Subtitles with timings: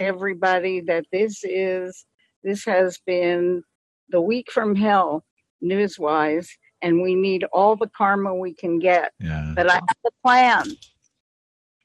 [0.00, 2.04] everybody that this is
[2.42, 3.62] this has been
[4.08, 5.24] the week from hell
[5.60, 6.50] news wise
[6.82, 9.52] and we need all the karma we can get Yeah.
[9.54, 10.64] but i have a plan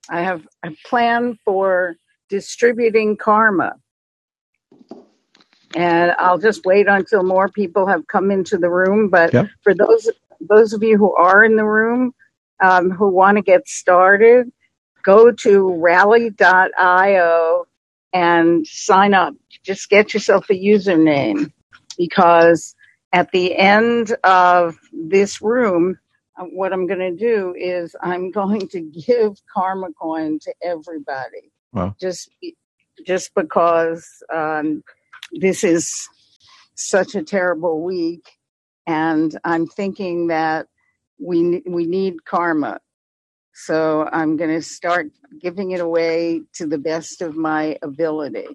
[0.09, 1.95] i have a plan for
[2.30, 3.73] distributing karma
[5.75, 9.50] and i'll just wait until more people have come into the room but Yep.
[9.61, 12.13] for those those of you who are in the room
[12.63, 14.50] um, who want to get started
[15.03, 17.66] go to rally.io
[18.15, 19.35] and sign up.
[19.65, 21.51] Just get yourself a username
[21.99, 22.75] because
[23.13, 25.99] at the end of this room,
[26.51, 31.51] what I'm going to do is I'm going to give Karma Coin to everybody.
[31.73, 31.95] Wow.
[32.01, 32.31] Just,
[33.05, 34.83] just because um,
[35.33, 36.07] this is
[36.75, 38.29] such a terrible week,
[38.88, 40.67] and I'm thinking that
[41.19, 42.79] we we need karma.
[43.58, 45.08] So I'm going to start
[45.39, 48.47] giving it away to the best of my ability.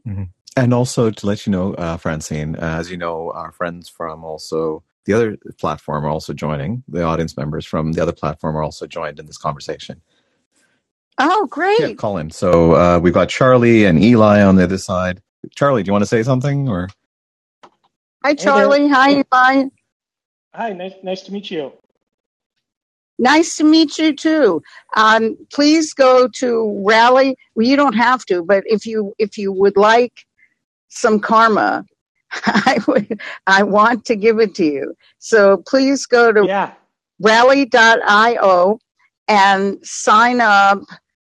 [0.56, 4.24] And also to let you know, uh, Francine, uh, as you know, our friends from
[4.24, 6.84] also the other platform are also joining.
[6.86, 10.02] The audience members from the other platform are also joined in this conversation.
[11.16, 11.80] Oh, great!
[11.80, 12.30] Yeah, Callin.
[12.30, 15.22] So uh, we've got Charlie and Eli on the other side.
[15.54, 16.88] Charlie, do you want to say something or?
[18.22, 18.88] Hi, Charlie.
[18.88, 19.64] Hi, Eli.
[20.54, 21.72] Hi, nice, nice to meet you.
[23.20, 24.62] Nice to meet you too.
[24.96, 27.36] Um, please go to Rally.
[27.54, 30.26] Well, you don't have to, but if you if you would like
[30.88, 31.84] some karma,
[32.32, 33.20] I would.
[33.46, 34.94] I want to give it to you.
[35.18, 36.72] So please go to Yeah,
[37.20, 38.80] rally.io
[39.28, 40.80] and sign up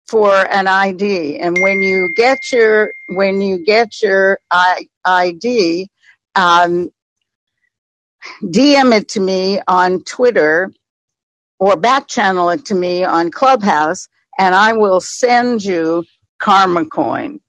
[0.06, 1.40] for an ID.
[1.40, 5.88] And when you get your when you get your I, ID,
[6.36, 6.92] um,
[8.44, 10.72] DM it to me on Twitter
[11.62, 14.08] or back channel it to me on Clubhouse,
[14.40, 16.04] and I will send you
[16.40, 17.40] Karma Coin.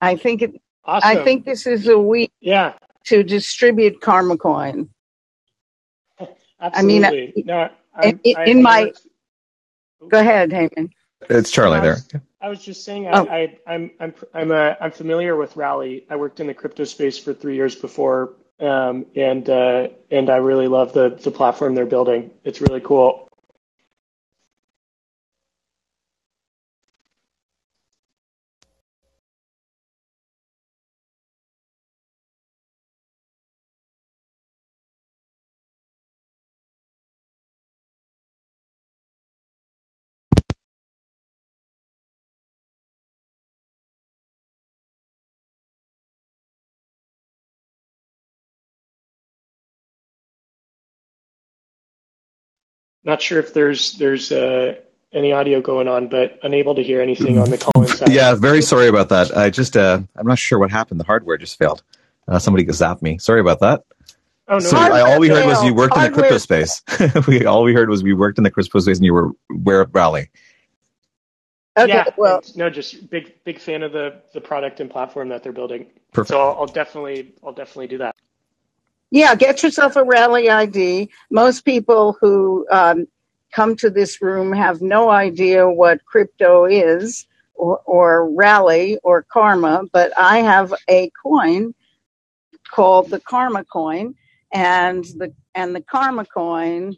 [0.00, 0.60] I think it.
[0.84, 1.08] awesome.
[1.08, 4.90] I think this is a week yeah, to distribute Karma Coin.
[6.60, 7.02] I mean,
[7.44, 9.06] no, I, in- I, in I my- worked-
[10.08, 10.90] Go ahead, Heyman.
[11.30, 11.98] It's Charlie I there.
[12.40, 13.26] I was just saying, I, Oh.
[13.28, 16.06] I, I'm, I'm, I'm, uh, I'm familiar with Rally.
[16.10, 20.36] I worked in the crypto space for three years before, um, and uh, and I
[20.36, 22.30] really love the the platform they're building.
[22.44, 23.28] It's really cool.
[53.04, 54.76] Not sure if there's there's uh,
[55.12, 58.08] any audio going on, but unable to hear anything on the call-in side.
[58.12, 59.36] Yeah, very sorry about that.
[59.36, 61.00] I just, uh, I'm not sure what happened.
[61.00, 61.82] The hardware just failed.
[62.28, 63.18] Uh, somebody zapped me.
[63.18, 63.84] Sorry about that.
[64.48, 66.82] Oh no, So Hardware I, all we heard was you worked in the crypto space.
[67.26, 69.82] we all we heard was we worked in the crypto space and you were where
[69.82, 70.30] at Rally.
[71.76, 75.42] Okay, yeah, well, no, just big big fan of the the product and platform that
[75.42, 75.86] they're building.
[76.12, 76.28] Perfect.
[76.28, 78.14] So I'll, I'll definitely I'll definitely do that.
[79.12, 81.10] Yeah, get yourself a rally ID.
[81.32, 83.08] Most people who um,
[83.54, 89.84] come to this room have no idea what crypto is or, or rally or karma,
[89.94, 91.74] but I have a coin
[92.70, 94.14] called the karma coin
[94.52, 96.96] and the and the karma coin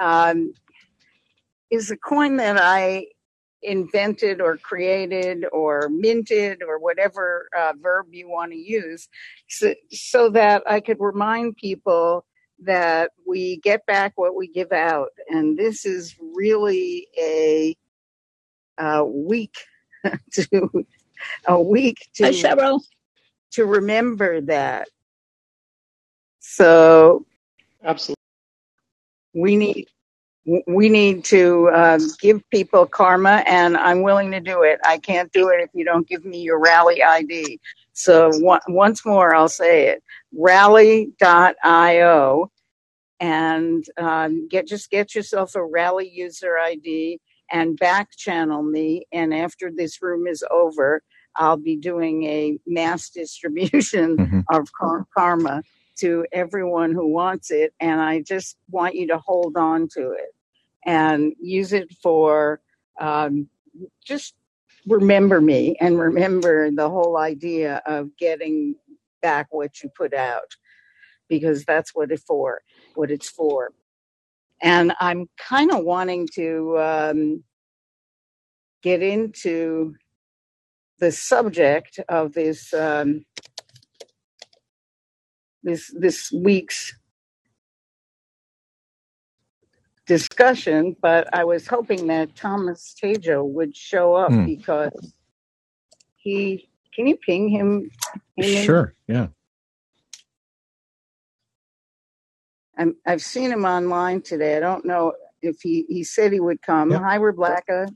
[0.00, 0.54] um,
[1.70, 3.06] is a coin that I
[3.62, 9.08] invented or created or minted or whatever uh, verb you want to use
[9.48, 12.24] so, so that I could remind people
[12.62, 15.10] that we get back what we give out.
[15.28, 17.76] And this is really a,
[18.78, 19.56] uh week
[20.32, 20.86] to
[21.46, 22.80] a week Hi, to Cheryl.
[23.52, 24.88] to remember that.
[26.40, 27.26] So
[27.84, 28.16] Absolutely.
[29.34, 29.88] we need
[30.66, 34.80] we need to uh, give people karma, and I'm willing to do it.
[34.84, 37.60] I can't do it if you don't give me your rally ID.
[37.92, 40.02] So one, once more, I'll say it:
[40.34, 41.12] rally.io,
[43.20, 47.20] and um, get just get yourself a rally user ID
[47.50, 49.04] and back channel me.
[49.12, 51.02] And after this room is over,
[51.36, 54.44] I'll be doing a mass distribution Mhm.
[54.50, 55.62] of kar- karma
[56.00, 57.74] to everyone who wants it.
[57.80, 60.34] And I just want you to hold on to it
[60.86, 62.60] and use it for
[63.00, 63.48] um,
[64.04, 64.34] just
[64.86, 68.74] remember me and remember the whole idea of getting
[69.22, 70.56] back what you put out
[71.28, 72.62] because that's what it for
[72.94, 73.70] what it's for
[74.62, 77.44] and i'm kind of wanting to um,
[78.82, 79.94] get into
[81.00, 83.24] the subject of this um,
[85.62, 86.94] this this week's
[90.06, 94.44] discussion, but I was hoping that Thomas Tejo would show up Hmm.
[94.46, 95.14] because
[96.16, 97.90] he can you ping him?
[98.36, 98.64] him in?
[98.64, 98.94] Sure.
[99.08, 99.28] Yeah.
[102.78, 104.56] I'm, I've seen him online today.
[104.56, 105.12] I don't know
[105.42, 106.90] if he he said he would come.
[106.90, 107.02] Yep.
[107.02, 107.88] Hi, Rebecca.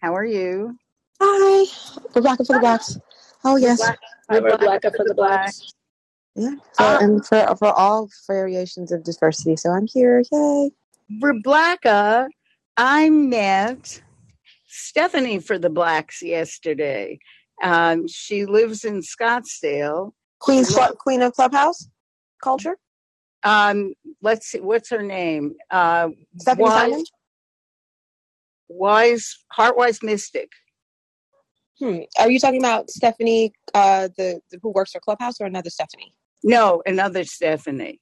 [0.00, 0.76] How are you?
[1.20, 1.66] Hi,
[2.14, 2.98] Rebecca for the Blacks.
[3.44, 3.98] Oh yes, Rebecca-
[4.30, 5.74] Hi, Rebecca for the Blacks.
[6.38, 6.50] Yeah.
[6.72, 6.98] So, Ah.
[7.00, 9.56] and for for all variations of diversity.
[9.56, 10.22] So I'm here.
[10.32, 10.70] Yay!
[11.20, 12.28] Rebecca,
[12.76, 14.02] I met
[14.66, 17.18] Stephanie for the Blacks yesterday.
[17.62, 20.12] Um, she lives in Scottsdale.
[20.40, 20.90] Queen Yeah.
[20.98, 21.88] Queen of Clubhouse
[22.42, 22.76] culture.
[23.42, 25.54] Um, let's see, what's her name?
[25.70, 27.04] Uh, Stephanie Wise- Simon.
[28.68, 30.50] Wise, Heartwise Mystic.
[31.78, 32.00] Hmm.
[32.18, 36.12] Are you talking about Stephanie, uh, the, the who works for Clubhouse, or another Stephanie?
[36.42, 38.00] No, another Stephanie.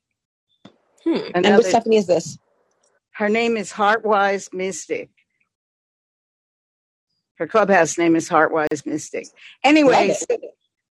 [1.05, 1.19] Hmm.
[1.35, 2.39] And which Stephanie is this?
[3.13, 5.11] Her name is Heartwise Mystic.
[7.39, 9.27] Her clubhouse name is Heartwise Mystic.
[9.63, 10.37] Anyway, so,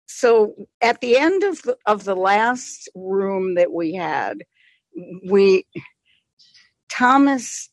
[0.07, 4.45] so at the end of the, of the last room that we had,
[5.29, 5.65] we
[6.89, 7.71] Thomas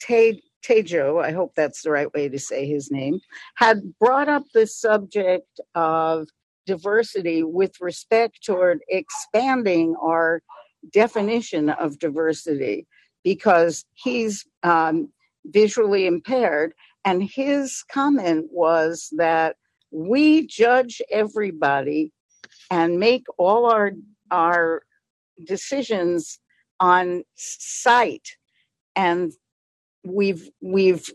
[0.00, 3.20] Te- Tejo, I hope that's the right way to say his name,
[3.56, 6.28] had brought up the subject of
[6.66, 10.42] diversity with respect toward expanding our
[10.92, 12.86] definition of diversity
[13.24, 15.08] because he's um,
[15.46, 16.74] visually impaired.
[17.04, 19.56] And his comment was that
[19.90, 22.12] we judge everybody
[22.70, 23.92] and make all our
[24.30, 24.82] our
[25.44, 26.38] decisions
[26.80, 28.36] on sight
[28.96, 29.32] and
[30.04, 31.10] we've we've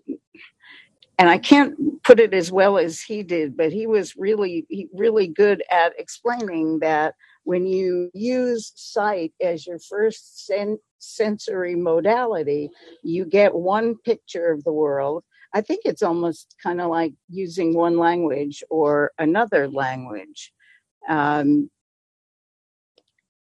[1.18, 5.28] and I can't put it as well as he did, but he was really really
[5.28, 12.69] good at explaining that when you use sight as your first sen- sensory modality,
[13.04, 15.24] you get one picture of the world.
[15.54, 20.52] I think it's almost kind of like using one language or another language.
[21.08, 21.69] Um,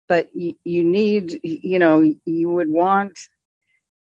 [0.09, 3.17] but you need, you know, you would want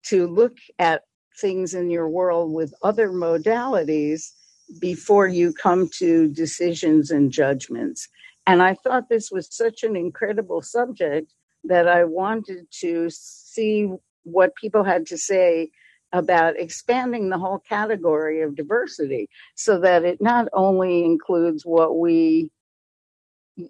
[0.06, 1.04] to look at
[1.40, 4.32] things in your world with other modalities
[4.80, 8.08] before you come to decisions and judgments.
[8.48, 11.34] And I thought this was such an incredible subject
[11.66, 13.92] that I wanted to see
[14.24, 15.72] what people had to say
[16.14, 22.50] about expanding the whole category of diversity so that it not only includes what we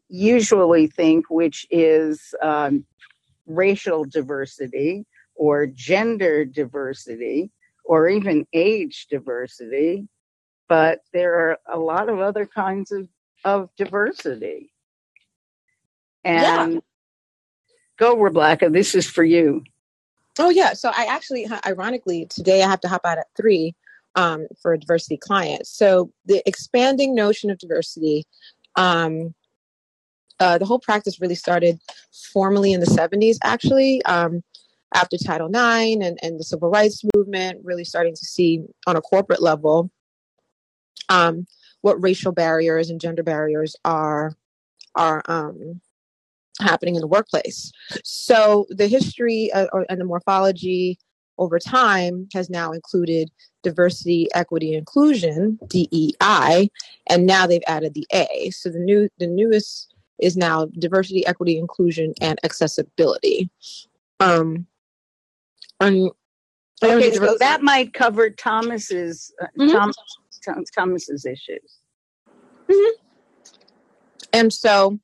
[0.09, 2.85] usually think, which is um,
[3.45, 5.05] racial diversity
[5.35, 7.51] or gender diversity
[7.85, 10.07] or even age diversity,
[10.69, 13.07] but there are a lot of other kinds of,
[13.43, 14.71] of diversity.
[16.23, 16.81] And
[17.97, 19.63] go, Rebecca, this is for you.
[20.39, 20.73] Oh yeah.
[20.73, 23.75] So I actually, ironically, today I have to hop out at three
[24.15, 25.67] um, for a diversity client.
[25.67, 28.25] So the expanding notion of diversity,
[28.75, 29.33] um,
[30.39, 31.79] uh, the whole practice really started
[32.33, 34.43] formally in the 70s, actually, um,
[34.93, 39.01] after Title IX and, and the civil rights movement, really starting to see on a
[39.01, 39.89] corporate level
[41.09, 41.45] um,
[41.81, 44.33] what racial barriers and gender barriers are
[44.95, 45.79] are um,
[46.59, 47.71] happening in the workplace.
[48.03, 50.99] So the history uh, or, and the morphology
[51.37, 53.31] over time has now included
[53.63, 56.69] diversity, equity, inclusion (DEI),
[57.07, 58.49] and now they've added the A.
[58.51, 63.49] So the new the newest is now diversity, equity, inclusion, and accessibility.
[64.19, 64.67] Um,
[65.81, 66.11] and
[66.83, 69.71] Okay, so that might cover Thomas's uh, Mhm.
[69.71, 69.91] Tom,
[70.43, 71.77] Tom, Thomas's issues.
[74.33, 74.99] and so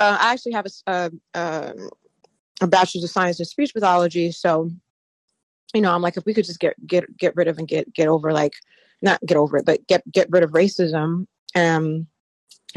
[0.00, 0.70] uh, I actually have a,
[1.34, 1.90] a, um,
[2.62, 4.30] a bachelor's of science in speech pathology.
[4.32, 4.70] So,
[5.74, 7.92] you know, I'm like, if we could just get get get rid of and get
[7.92, 8.54] get over like
[9.02, 12.06] not get over it, but get get rid of racism and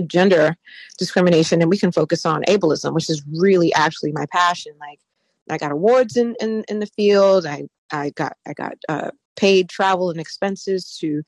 [0.08, 0.58] gender
[0.98, 4.74] discrimination, and we can focus on ableism, which is really actually my passion.
[4.80, 5.00] Like,
[5.50, 7.46] I got awards in in, in the field.
[7.46, 11.24] I I got I got uh, paid travel and expenses to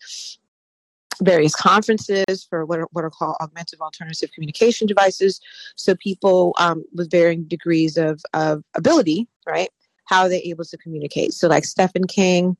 [1.22, 5.40] various conferences for what are, what are called augmented alternative communication devices.
[5.76, 9.70] So people um, with varying degrees of, of ability, right?
[10.06, 11.34] How are they able to communicate?
[11.34, 12.58] So like Stephen King,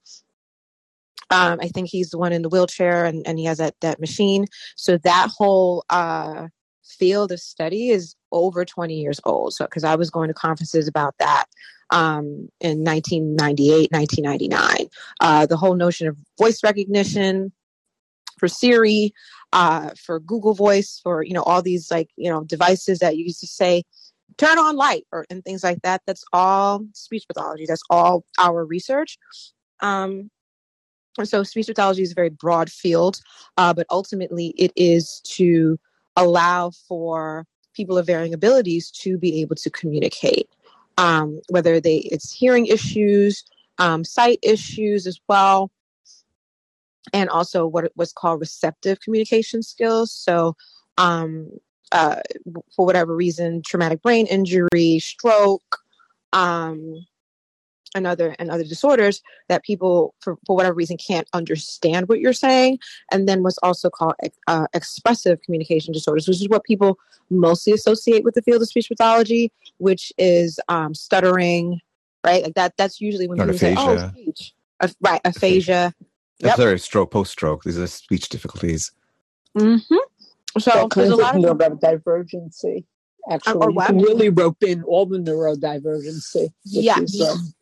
[1.32, 4.00] um, I think he's the one in the wheelchair and, and he has that, that
[4.00, 4.46] machine.
[4.76, 6.48] So that whole uh,
[6.84, 9.54] field of study is over 20 years old.
[9.54, 11.46] So, cause I was going to conferences about that
[11.90, 14.90] um, in 1998, 1999.
[15.20, 17.52] Uh, the whole notion of voice recognition,
[18.42, 19.14] for Siri,
[19.54, 23.26] uh, for Google Voice, for you know all these like you know devices that you
[23.26, 23.84] used to say
[24.38, 26.02] turn on light or and things like that.
[26.08, 27.66] That's all speech pathology.
[27.68, 29.18] That's all our research.
[29.82, 30.32] Um,
[31.24, 33.20] so speech pathology is a very broad field,
[33.58, 35.78] uh, but ultimately it is to
[36.16, 40.50] allow for people of varying abilities to be able to communicate,
[40.98, 43.44] um, whether they it's hearing issues,
[43.78, 45.72] um, sight issues as well,
[47.14, 50.12] and also what what's called receptive communication skills.
[50.12, 50.56] So,
[50.98, 51.50] um,
[51.92, 52.22] uh,
[52.76, 55.80] for whatever reason, traumatic brain injury, stroke,
[56.34, 57.06] um,
[57.96, 62.34] and other and other disorders that people for, for whatever reason can't understand what you're
[62.34, 62.80] saying.
[63.12, 64.16] And then what's also called
[64.48, 66.98] uh, expressive communication disorders which is what people
[67.30, 71.80] mostly associate with the field of speech pathology which is um, stuttering
[72.26, 72.44] right?
[72.44, 74.54] Like that that's usually when people say oh speech.
[74.80, 75.94] Uh, right aphasia.
[76.40, 76.56] Yep.
[76.56, 78.92] sorry stroke post stroke these are speech difficulties.
[79.58, 80.60] Mm-hmm.
[80.60, 82.86] so there's a lot of neurodivergency
[83.30, 83.74] actually.
[83.74, 87.00] You can really rope in all the neurodivergency yeah.
[87.00, 87.54] is, um,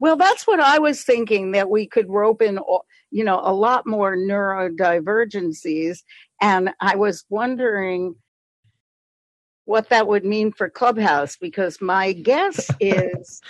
[0.00, 2.58] well, that's what I was thinking that we could rope in,
[3.10, 5.98] you know, a lot more neurodivergencies.
[6.40, 8.16] And I was wondering
[9.66, 13.42] what that would mean for Clubhouse because my guess is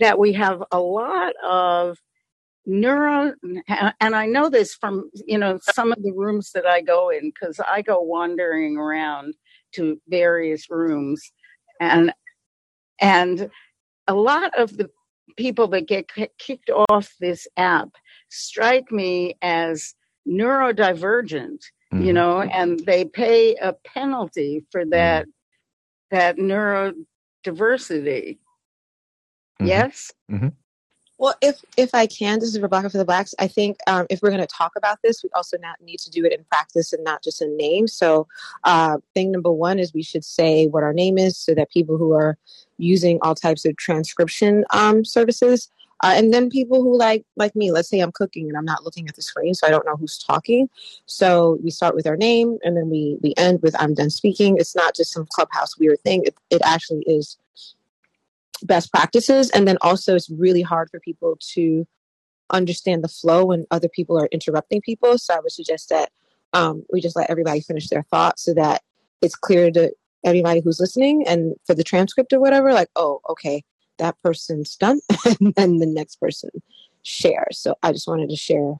[0.00, 1.98] that we have a lot of
[2.66, 3.34] neuro
[4.00, 7.30] and I know this from, you know, some of the rooms that I go in
[7.30, 9.34] because I go wandering around
[9.72, 11.32] to various rooms
[11.80, 12.12] and
[13.00, 13.50] and
[14.06, 14.90] a lot of the
[15.36, 17.90] people that get kicked off this app
[18.28, 19.94] strike me as
[20.28, 21.62] neurodivergent,
[21.92, 22.02] mm-hmm.
[22.02, 24.90] you know, and they pay a penalty for mm-hmm.
[24.90, 26.16] that mm-hmm.
[26.16, 28.38] that neurodiversity.
[29.60, 29.66] Mm-hmm.
[29.66, 30.12] Yes.
[30.30, 30.48] Mm-hmm.
[31.16, 33.34] Well, if if I can, this is Rebecca for the Blacks.
[33.38, 36.10] I think um, if we're going to talk about this, we also not need to
[36.10, 37.86] do it in practice and not just in name.
[37.86, 38.26] So,
[38.64, 41.96] uh, thing number one is we should say what our name is, so that people
[41.96, 42.36] who are
[42.78, 45.68] using all types of transcription um, services,
[46.02, 48.84] uh, and then people who like like me, let's say I'm cooking and I'm not
[48.84, 50.68] looking at the screen, so I don't know who's talking.
[51.06, 54.56] So we start with our name, and then we we end with I'm done speaking.
[54.58, 56.24] It's not just some clubhouse weird thing.
[56.24, 57.38] It, it actually is
[58.64, 61.86] best practices and then also it's really hard for people to
[62.50, 66.10] understand the flow when other people are interrupting people so i would suggest that
[66.52, 68.82] um, we just let everybody finish their thoughts so that
[69.20, 69.92] it's clear to
[70.24, 73.62] everybody who's listening and for the transcript or whatever like oh okay
[73.98, 75.00] that person's done
[75.40, 76.50] and then the next person
[77.02, 77.58] shares.
[77.58, 78.74] So i just wanted to share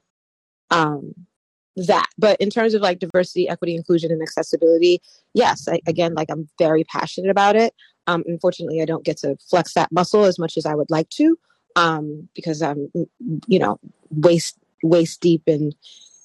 [0.71, 1.13] um,
[1.75, 2.07] that.
[2.17, 5.01] But in terms of like diversity equity inclusion and accessibility
[5.33, 7.73] yes I, again like i'm very passionate about it.
[8.07, 11.09] Um, unfortunately, I don't get to flex that muscle as much as I would like
[11.11, 11.37] to
[11.75, 12.91] um, because I'm,
[13.47, 15.71] you know, waist waist deep in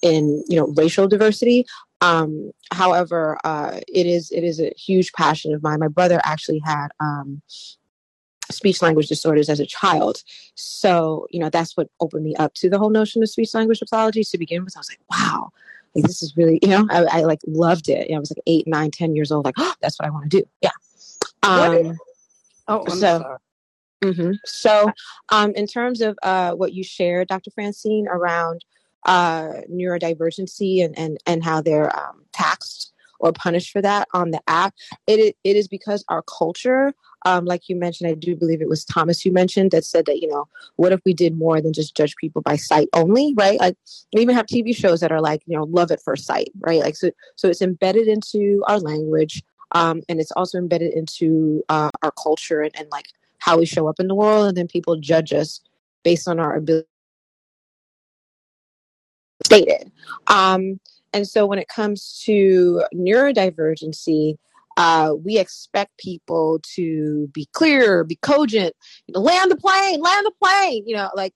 [0.01, 1.65] in you know racial diversity.
[2.01, 5.79] Um, however, uh, it is it is a huge passion of mine.
[5.79, 7.41] My brother actually had um,
[8.49, 10.23] speech language disorders as a child,
[10.55, 13.79] so you know that's what opened me up to the whole notion of speech language
[13.79, 14.75] pathology to begin with.
[14.75, 15.51] I was like, wow.
[15.93, 18.07] Like, this is really, you know, I, I like loved it.
[18.07, 19.43] You know, I was like eight, nine, ten years old.
[19.43, 20.43] Like, oh, that's what I want to do.
[20.61, 20.69] Yeah.
[21.43, 21.97] Um,
[22.67, 23.37] oh, I'm so,
[24.03, 24.31] mm-hmm.
[24.45, 24.91] so
[25.29, 27.51] um, in terms of uh, what you shared, Dr.
[27.51, 28.63] Francine, around
[29.05, 32.91] uh, neurodivergency and, and, and how they're um, taxed
[33.21, 34.73] or punished for that on the app,
[35.07, 36.93] it, it is because our culture,
[37.25, 40.19] um, like you mentioned, I do believe it was Thomas you mentioned that said that,
[40.19, 43.59] you know, what if we did more than just judge people by sight only, right?
[43.59, 43.77] Like
[44.13, 46.81] we even have TV shows that are like, you know, love at first sight, right?
[46.81, 49.43] Like, so, so it's embedded into our language.
[49.73, 53.05] Um, and it's also embedded into uh, our culture and, and like
[53.37, 54.47] how we show up in the world.
[54.47, 55.61] And then people judge us
[56.03, 56.87] based on our ability
[59.45, 59.91] stated.
[60.27, 60.79] Um,
[61.13, 64.37] and so when it comes to neurodivergency,
[64.77, 68.73] uh, we expect people to be clear, be cogent,
[69.07, 71.33] you know, land the plane, land the plane, you know, like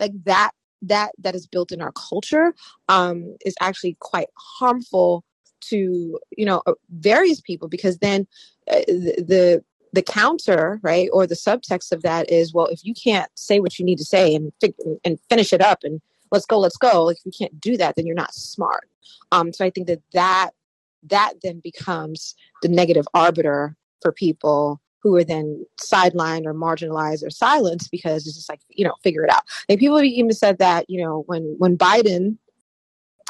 [0.00, 0.52] like that
[0.82, 2.54] that that is built in our culture
[2.88, 5.24] um, is actually quite harmful
[5.60, 8.26] to you know uh, various people because then
[8.70, 13.30] uh, the the counter right or the subtext of that is well if you can't
[13.34, 14.52] say what you need to say and
[15.04, 17.04] and finish it up and let's go let's go.
[17.04, 18.88] Like if you can't do that then you're not smart.
[19.32, 20.50] Um so i think that that
[21.02, 27.30] that then becomes the negative arbiter for people who are then sidelined or marginalized or
[27.30, 29.42] silenced because it's just like you know figure it out.
[29.68, 32.38] And people even said that you know when when biden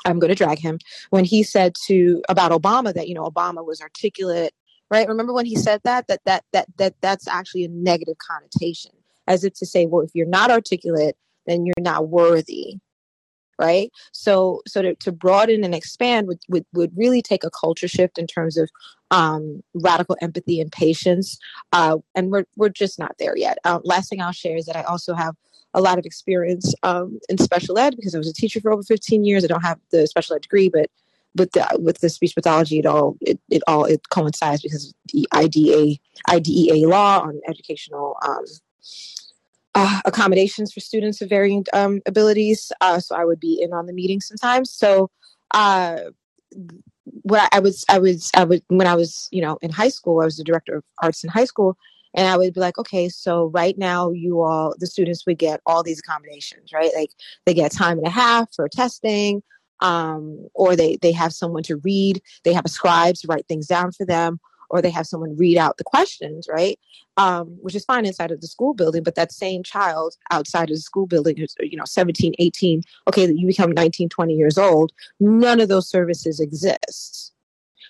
[0.05, 0.79] I'm going to drag him
[1.11, 4.55] when he said to about Obama that you know Obama was articulate,
[4.91, 5.09] right?
[5.09, 6.07] Remember when he said that?
[6.09, 8.93] That that that that that's actually a negative connotation,
[9.27, 11.17] as if to say, well, if you're not articulate,
[11.47, 12.79] then you're not worthy,
[13.61, 13.93] right?
[14.13, 18.19] So so to, to broaden and expand would, would would really take a culture shift
[18.19, 18.71] in terms of
[19.13, 21.39] um, radical empathy and patience
[21.73, 23.59] uh, and we're we're just not there yet.
[23.65, 25.37] Um, last thing i'll share is that i also have
[25.75, 28.83] a lot of experience um, in special ed because i was a teacher for over
[28.83, 29.45] 15 years.
[29.45, 30.91] I don't have the special ed degree but
[31.37, 34.95] with the with the speech pathology it all it, it all it coincides because of
[35.13, 38.45] the IDA IDEA law on educational um,
[39.75, 42.73] uh, accommodations for students of varying um, abilities.
[42.81, 44.73] Uh, so I would be in on the meeting sometimes.
[44.73, 45.11] So
[45.53, 45.99] uh,
[47.05, 49.89] what I, I was, I was, I would when I was, you know, in high
[49.89, 51.77] school, I was the director of arts in high school,
[52.15, 55.61] and I would be like, okay, so right now you all, the students would get
[55.67, 56.91] all these accommodations, right?
[56.95, 57.11] Like
[57.47, 59.43] they get time and a half for testing,
[59.81, 63.67] um, or they they have someone to read, they have a scribe to write things
[63.67, 66.79] down for them, or they have someone read out the questions, right?
[67.17, 70.77] Um, which is fine inside of the school building, but that same child outside of
[70.77, 74.93] the school building is, you know, 17, 18, okay, you become 19, 20 years old,
[75.19, 77.33] none of those services exist.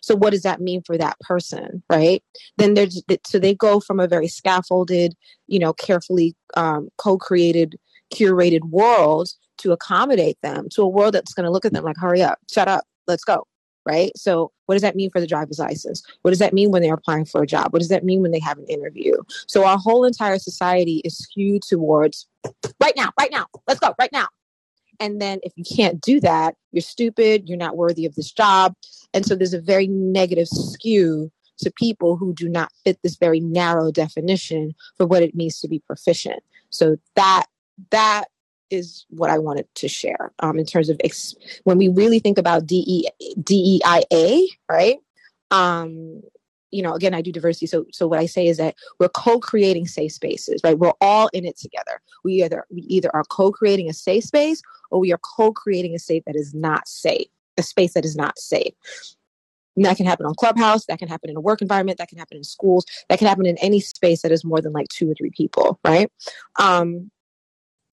[0.02, 2.22] So what does that mean for that person, right?
[2.56, 5.14] Then there's so they go from a very scaffolded,
[5.46, 7.78] you know, carefully um, co-created,
[8.12, 11.98] curated world to accommodate them to a world that's going to look at them like,
[11.98, 13.46] hurry up, shut up, let's go,
[13.86, 14.12] right?
[14.16, 16.02] So, what does that mean for the driver's license?
[16.22, 17.72] What does that mean when they're applying for a job?
[17.72, 19.14] What does that mean when they have an interview?
[19.46, 22.28] So, our whole entire society is skewed towards
[22.80, 24.28] right now, right now, let's go, right now.
[24.98, 28.74] And then, if you can't do that, you're stupid, you're not worthy of this job.
[29.14, 33.40] And so, there's a very negative skew to people who do not fit this very
[33.40, 36.42] narrow definition for what it means to be proficient.
[36.70, 37.46] So, that
[37.90, 38.26] that
[38.70, 41.34] is what I wanted to share um, in terms of ex-
[41.64, 43.08] when we really think about DE,
[43.40, 44.98] DEIA, right?
[45.50, 46.22] Um,
[46.70, 47.66] you know, again, I do diversity.
[47.66, 50.78] So, so what I say is that we're co-creating safe spaces, right?
[50.78, 52.00] We're all in it together.
[52.24, 56.24] We either we either are co-creating a safe space or we are co-creating a safe
[56.26, 57.26] that is not safe,
[57.58, 58.74] a space that is not safe.
[59.76, 60.86] And that can happen on Clubhouse.
[60.86, 61.98] That can happen in a work environment.
[61.98, 62.84] That can happen in schools.
[63.08, 65.80] That can happen in any space that is more than like two or three people,
[65.84, 66.10] right?
[66.58, 67.10] Um,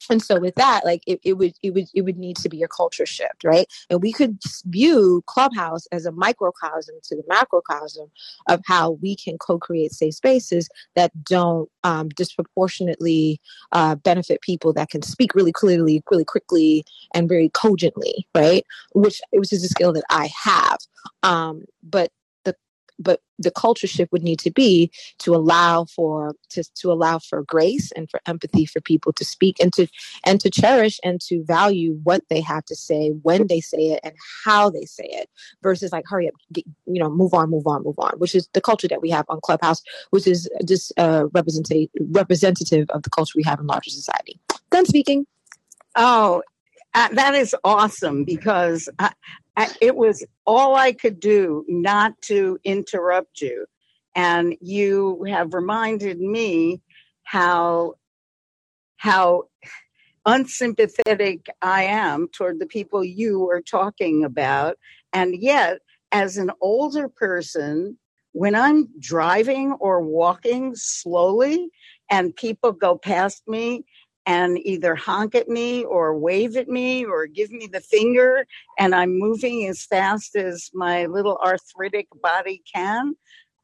[0.10, 2.64] and so with that like it, it would it would it would need to be
[2.64, 3.68] a culture shift right?
[3.90, 8.10] And we could view clubhouse as a microcosm to the macrocosm
[8.48, 13.40] of how we can co-create safe spaces that don't um, disproportionately
[13.72, 18.66] uh, benefit people that can speak really clearly really quickly and very cogently right?
[18.94, 20.80] Which which is a skill that i have.
[21.24, 22.12] Um, but
[23.00, 27.44] but the culture shift would need to be to allow for to, to allow for
[27.44, 29.88] grace and for empathy for people to speak and to
[30.26, 34.00] and to cherish and to value what they have to say when they say it
[34.04, 35.30] and how they say it
[35.62, 38.48] versus like hurry up get, you know move on move on move on which is
[38.54, 43.10] the culture that we have on clubhouse which is just uh representative representative of the
[43.10, 44.40] culture we have in larger society.
[44.72, 45.26] Done speaking.
[45.96, 46.42] Oh
[46.98, 48.90] uh, that is awesome because
[49.82, 53.66] it was all I could do not to interrupt you.
[54.16, 56.82] And you have reminded me
[57.24, 57.96] how
[58.98, 59.44] how
[60.26, 64.78] unsympathetic I am toward the people you are talking about.
[65.14, 65.80] And yet,
[66.12, 67.98] as an older person,
[68.34, 71.70] when I'm driving or walking slowly
[72.10, 73.86] and people go past me
[74.28, 78.46] and either honk at me or wave at me or give me the finger
[78.80, 83.16] and I'm moving as fast as my little arthritic body can,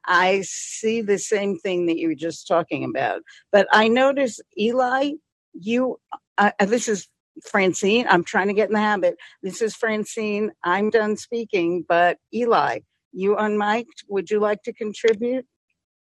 [0.06, 3.22] I see the same thing that you were just talking about.
[3.52, 5.12] But I notice, Eli,
[5.54, 6.00] you,
[6.40, 7.10] uh, uh, this is
[7.46, 8.08] Francine.
[8.10, 9.18] I'm trying to get in the habit.
[9.44, 10.52] This is Francine.
[10.64, 12.80] I'm done speaking, but Eli,
[13.14, 14.06] you unmiked.
[14.10, 15.46] Would you like to contribute?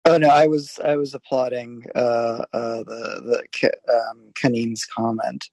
[0.04, 5.48] Oh no, I was I was applauding uh, uh, the the um, Kaneen's comment.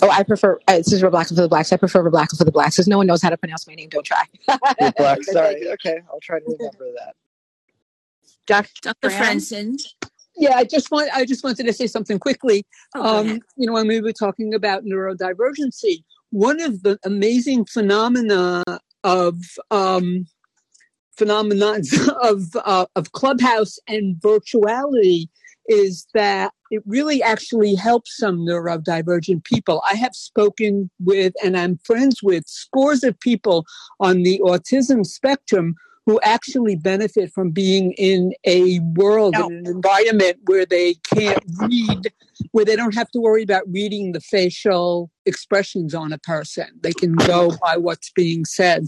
[0.00, 0.58] Oh, I prefer.
[0.66, 1.72] Uh, this is Reblack for the blacks.
[1.72, 3.90] I prefer Reblack for the blacks because no one knows how to pronounce my name.
[3.90, 4.22] Don't try.
[4.96, 5.22] Black.
[5.22, 5.68] Sorry.
[5.68, 7.14] Okay, I'll try to remember that.
[8.46, 8.70] Dr.
[8.82, 9.08] Dr.
[9.10, 9.76] Franson.
[10.36, 12.66] Yeah, I just want I just wanted to say something quickly.
[12.94, 18.64] Oh, um, you know, when we were talking about neurodivergency, one of the amazing phenomena
[19.04, 19.36] of
[19.70, 20.26] um,
[21.16, 21.82] phenomenon
[22.22, 25.28] of uh, of Clubhouse and virtuality
[25.66, 29.82] is that it really actually helps some neurodivergent people.
[29.88, 33.64] I have spoken with and I'm friends with scores of people
[34.00, 35.74] on the autism spectrum
[36.06, 39.46] who actually benefit from being in a world, no.
[39.46, 42.12] in an environment where they can't read,
[42.52, 46.66] where they don't have to worry about reading the facial expressions on a person.
[46.82, 48.86] They can go by what's being said.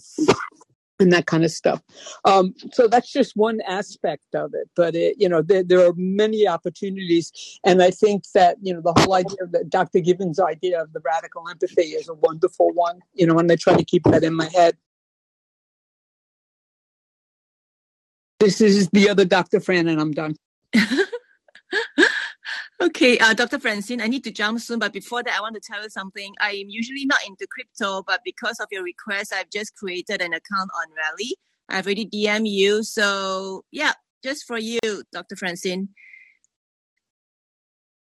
[0.98, 1.82] And that kind of stuff.
[2.24, 4.68] Um, so that's just one aspect of it.
[4.74, 8.80] But it, you know, there, there are many opportunities, and I think that you know
[8.80, 10.00] the whole idea of the, Dr.
[10.00, 13.00] Gibbons' idea of the radical empathy is a wonderful one.
[13.14, 14.76] You know, and I try to keep that in my head.
[18.38, 19.60] This is the other Dr.
[19.60, 20.36] Fran, and I'm done.
[22.80, 23.58] Okay, uh, Dr.
[23.58, 26.34] Francine, I need to jump soon, but before that, I want to tell you something.
[26.40, 30.34] I am usually not into crypto, but because of your request, I've just created an
[30.34, 31.36] account on Rally.
[31.70, 32.82] I've already DM you.
[32.82, 34.78] So, yeah, just for you,
[35.10, 35.36] Dr.
[35.36, 35.88] Francine.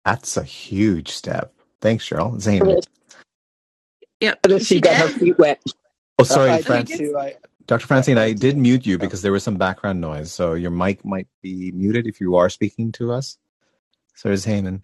[0.05, 1.53] That's a huge step.
[1.79, 2.39] Thanks, Cheryl.
[2.39, 2.79] Zane.
[4.19, 4.33] Yeah.
[4.59, 5.61] She got her feet wet.
[6.17, 7.17] Oh, sorry, Uh, I Fran- did too.
[7.17, 7.35] I,
[7.67, 7.85] Dr.
[7.85, 10.31] Francine, I did mute you because there was some background noise.
[10.31, 13.37] So your mic might be muted if you are speaking to us.
[14.17, 14.81] So is Heyman.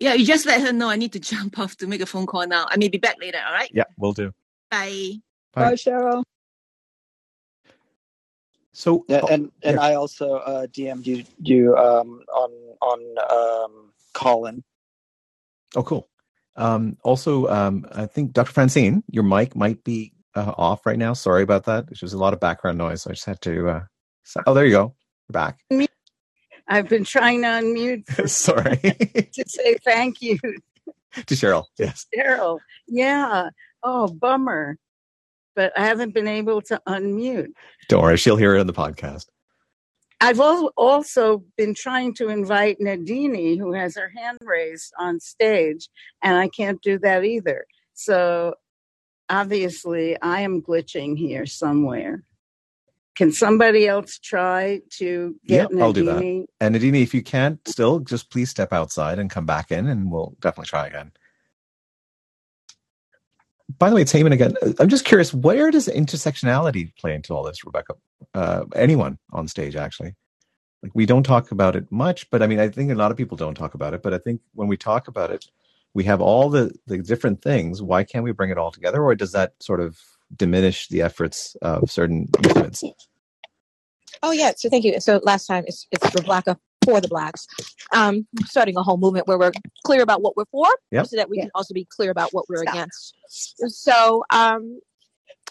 [0.00, 2.26] Yeah, you just let her know I need to jump off to make a phone
[2.26, 2.66] call now.
[2.68, 3.70] I may be back later, all right?
[3.72, 4.32] Yeah, we'll do.
[4.70, 5.12] Bye.
[5.54, 5.70] Bye.
[5.70, 6.24] Bye, Cheryl.
[8.72, 9.82] So yeah, oh, and and yeah.
[9.82, 12.50] I also uh, DM'd you, you um, on
[12.80, 13.00] on
[13.30, 14.64] um, Callin.
[15.76, 16.08] Oh, cool.
[16.56, 18.52] Um, also, um, I think Dr.
[18.52, 21.12] Francine, your mic might be uh, off right now.
[21.12, 21.86] Sorry about that.
[21.88, 23.02] There's a lot of background noise.
[23.02, 23.68] So I just had to.
[23.68, 23.82] Uh,
[24.24, 24.94] so- oh, there you go.
[25.28, 25.58] You're back.
[26.70, 28.76] I've been trying to unmute Sorry.
[29.34, 30.38] to say thank you,
[31.14, 31.64] to Cheryl.
[31.78, 32.06] Yes.
[32.16, 32.60] Daryl.
[32.86, 33.50] Yeah.
[33.82, 34.78] Oh, bummer.
[35.56, 37.48] But I haven't been able to unmute.
[37.88, 38.16] Don't worry.
[38.16, 39.26] She'll hear it on the podcast.
[40.20, 45.88] I've also been trying to invite Nadini, who has her hand raised on stage,
[46.22, 47.64] and I can't do that either.
[47.94, 48.54] So
[49.28, 52.22] obviously, I am glitching here somewhere.
[53.16, 56.46] Can somebody else try to get Yeah, I'll do that.
[56.60, 60.10] And Nadine, if you can't still, just please step outside and come back in, and
[60.10, 61.12] we'll definitely try again.
[63.78, 64.54] By the way, it's Heyman again.
[64.78, 67.94] I'm just curious, where does intersectionality play into all this, Rebecca?
[68.34, 70.14] Uh, anyone on stage, actually?
[70.82, 73.16] Like we don't talk about it much, but I mean, I think a lot of
[73.16, 74.02] people don't talk about it.
[74.02, 75.46] But I think when we talk about it,
[75.92, 77.82] we have all the the different things.
[77.82, 79.98] Why can't we bring it all together, or does that sort of
[80.36, 82.82] diminish the efforts of certain movements?
[84.22, 85.00] Oh yeah, so thank you.
[85.00, 86.44] So last time it's it's for black
[86.84, 87.46] for the blacks.
[87.94, 89.52] Um, starting a whole movement where we're
[89.84, 91.06] clear about what we're for, Yep.
[91.06, 91.44] so that we Yeah.
[91.44, 92.74] can also be clear about what we're Stop.
[92.74, 93.14] against.
[93.68, 94.80] So um,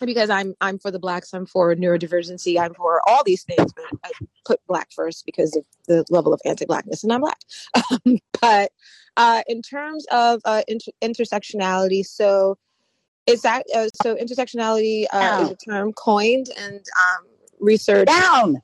[0.01, 3.85] because I'm I'm for the blacks, I'm for neurodivergency, I'm for all these things, but
[4.03, 4.11] I
[4.45, 7.39] put black first because of the level of anti-blackness, and I'm black.
[7.91, 8.71] Um, but
[9.17, 12.57] uh, in terms of uh, inter- intersectionality, so
[13.29, 17.25] is that uh, so intersectionality uh, is a term coined and um,
[17.59, 18.07] research.
[18.07, 18.61] Down.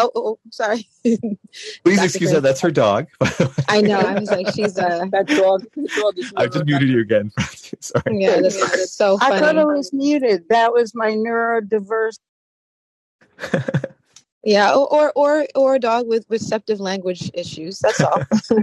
[0.00, 0.88] Oh, oh, oh, sorry.
[1.02, 2.40] Please excuse her.
[2.40, 3.06] That's her dog.
[3.68, 3.98] I know.
[3.98, 5.64] I was like, she's a That dog,
[5.96, 7.32] dog I've just muted you again.
[7.80, 8.02] Sorry.
[8.22, 9.60] yeah, that's, that's so I thought funny.
[9.60, 10.48] it was muted.
[10.50, 12.18] That was my neurodiverse.
[14.44, 17.78] Yeah, or, or or a dog with receptive language issues.
[17.80, 18.22] That's all.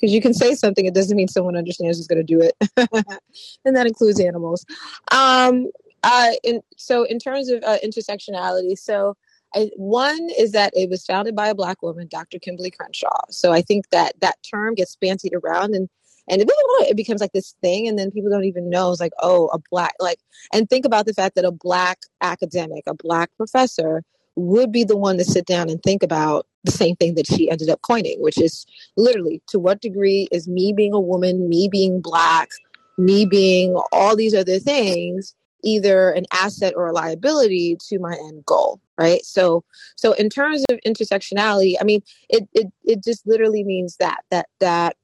[0.00, 2.56] Because you can say something, it doesn't mean someone understands who's going to do it,
[3.66, 4.64] and that includes animals.
[5.12, 5.66] Um,
[6.02, 9.14] uh, in, so in terms of uh, intersectionality, so
[9.54, 12.38] I, one is that it was founded by a black woman, Dr.
[12.38, 13.26] Kimberlé Crenshaw.
[13.28, 15.90] So I think that that term gets bantied around and
[16.28, 18.92] and it becomes like this thing, and then people don't even know.
[18.92, 20.20] It's like, oh, a black like,
[20.52, 24.04] and think about the fact that a black academic, a black professor,
[24.40, 27.50] would be the one to sit down and think about the same thing that she
[27.50, 31.68] ended up coining, which is literally to what degree is me being a woman, me
[31.70, 32.48] being black,
[32.98, 38.42] me being all these other things either an asset or a liability to my end
[38.46, 39.62] goal right so
[39.94, 42.00] so in terms of intersectionality i mean
[42.30, 44.96] it it, it just literally means that that that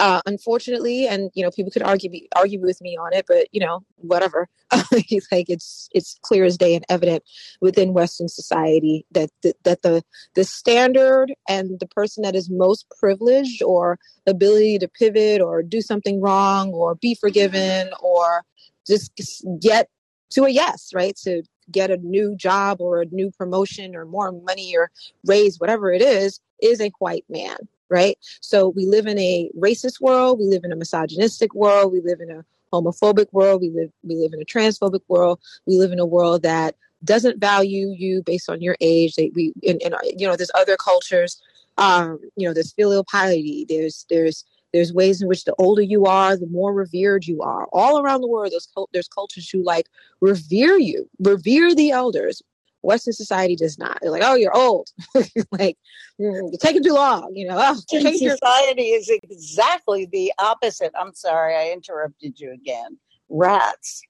[0.00, 3.60] uh, unfortunately, and you know, people could argue argue with me on it, but you
[3.60, 4.48] know, whatever.
[4.92, 7.24] it's like it's it's clear as day and evident
[7.60, 10.02] within Western society that the, that the
[10.34, 15.80] the standard and the person that is most privileged or ability to pivot or do
[15.80, 18.44] something wrong or be forgiven or
[18.86, 19.12] just
[19.60, 19.88] get
[20.30, 21.16] to a yes, right?
[21.24, 24.90] To get a new job or a new promotion or more money or
[25.26, 27.56] raise, whatever it is, is a white man,
[27.88, 28.16] right?
[28.40, 32.20] So we live in a racist world, we live in a misogynistic world, we live
[32.20, 35.98] in a homophobic world, we live we live in a transphobic world, we live in
[35.98, 39.14] a world that doesn't value you based on your age.
[39.14, 41.40] They, we and, and you know there's other cultures,
[41.78, 46.04] um, you know there's filial piety, there's there's there's ways in which the older you
[46.04, 47.66] are, the more revered you are.
[47.72, 49.88] All around the world, there's there's cultures who like
[50.20, 52.42] revere you, revere the elders.
[52.82, 53.98] Western society does not.
[54.00, 54.88] They're like, oh, you're old.
[55.52, 55.76] like,
[56.18, 57.32] you're taking too long.
[57.34, 60.92] You know, oh, Western change your society is exactly the opposite.
[60.98, 62.98] I'm sorry, I interrupted you again.
[63.28, 64.02] Rats.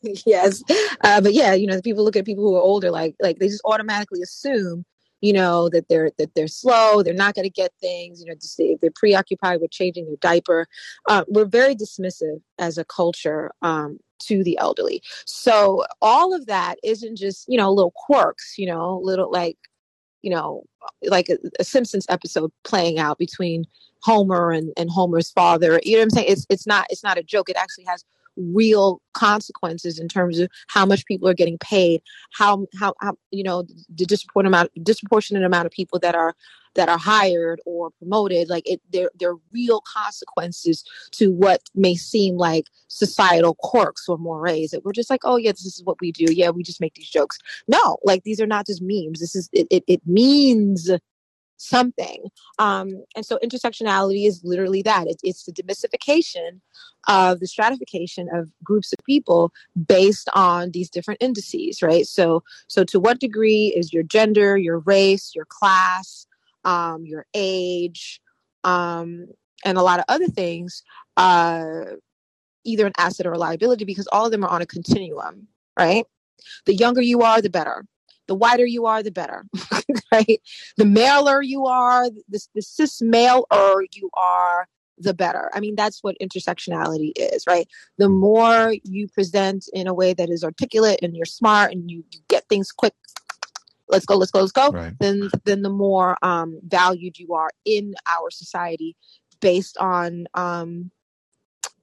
[0.26, 0.62] yes,
[1.02, 3.48] uh, but yeah, you know, people look at people who are older, like like they
[3.48, 4.84] just automatically assume,
[5.20, 8.34] you know, that they're that they're slow, they're not going to get things, you know,
[8.34, 10.66] just they, they're preoccupied with changing their diaper.
[11.08, 15.02] Uh, we're very dismissive as a culture um, to the elderly.
[15.24, 19.58] So all of that isn't just you know little quirks, you know, little like
[20.22, 20.62] you know,
[21.02, 23.64] like a, a Simpsons episode playing out between
[24.02, 25.80] Homer and, and Homer's father.
[25.82, 26.26] You know what I'm saying?
[26.28, 27.48] It's it's not it's not a joke.
[27.48, 28.04] It actually has
[28.36, 33.42] real consequences in terms of how much people are getting paid, how how, how you
[33.42, 33.62] know
[33.94, 36.34] the disproportionate amount disproportionate amount of people that are
[36.74, 38.48] that are hired or promoted.
[38.48, 44.18] Like it, there there are real consequences to what may seem like societal quirks or
[44.18, 46.26] mores that we're just like, oh yeah, this is what we do.
[46.32, 47.38] Yeah, we just make these jokes.
[47.68, 49.20] No, like these are not just memes.
[49.20, 49.66] This is it.
[49.70, 50.90] It, it means
[51.62, 52.24] something.
[52.58, 55.06] Um, and so intersectionality is literally that.
[55.06, 56.60] It, it's the demystification
[57.08, 59.52] of the stratification of groups of people
[59.86, 62.06] based on these different indices, right?
[62.06, 66.26] So, so to what degree is your gender, your race, your class,
[66.64, 68.20] um, your age,
[68.64, 69.26] um,
[69.64, 70.82] and a lot of other things,
[71.16, 71.84] uh,
[72.64, 75.48] either an asset or a liability because all of them are on a continuum,
[75.78, 76.04] right?
[76.66, 77.84] The younger you are, the better
[78.32, 79.44] the whiter you are, the better,
[80.12, 80.40] right?
[80.78, 83.44] The maler you are, the, the cis maler
[83.92, 84.66] you are,
[84.96, 85.50] the better.
[85.52, 87.68] I mean, that's what intersectionality is, right?
[87.98, 92.04] The more you present in a way that is articulate and you're smart and you,
[92.10, 92.94] you get things quick,
[93.88, 94.94] let's go, let's go, let's go, right.
[94.98, 98.96] then then the more um, valued you are in our society
[99.40, 100.90] based on um,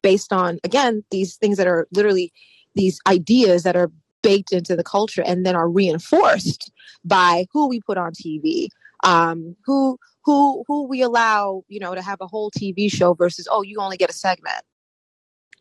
[0.02, 2.34] based on again these things that are literally
[2.74, 6.72] these ideas that are baked into the culture and then are reinforced
[7.04, 8.68] by who we put on TV,
[9.04, 13.48] um, who who who we allow, you know, to have a whole TV show versus
[13.50, 14.62] oh, you only get a segment,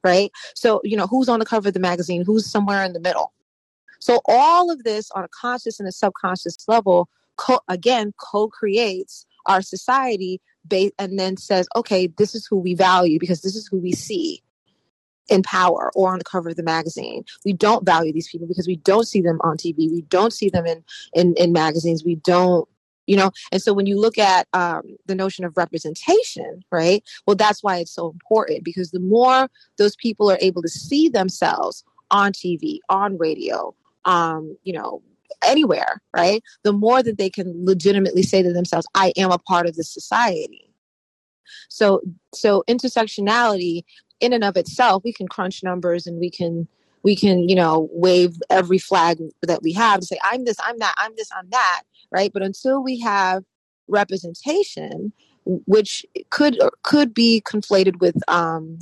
[0.05, 0.31] right?
[0.55, 3.33] So you know, who's on the cover of the magazine, who's somewhere in the middle.
[4.01, 9.61] So all of this on a conscious and a subconscious level, co- again, co-creates our
[9.61, 13.79] society, ba- and then says, okay, this is who we value because this is who
[13.79, 14.42] we see
[15.29, 17.25] in power or on the cover of the magazine.
[17.45, 19.91] We don't value these people because we don't see them on TV.
[19.91, 22.05] We don't see them in in, in magazines.
[22.05, 22.69] We don't
[23.09, 27.35] you know and so when you look at um, the notion of representation right well
[27.35, 31.83] that's why it's so important because the more those people are able to see themselves
[32.11, 35.03] on tv on radio um, you know
[35.45, 39.67] anywhere right the more that they can legitimately say to themselves i am a part
[39.67, 40.71] of this society
[41.69, 42.01] so
[42.35, 43.85] so intersectionality
[44.20, 46.68] in and of itself, we can crunch numbers and we can
[47.02, 50.76] we can you know wave every flag that we have to say i'm this i'm
[50.78, 52.33] that i'm this i'm that right?
[52.33, 53.44] But until we have
[53.88, 55.12] representation
[55.44, 58.78] which could could be conflated with um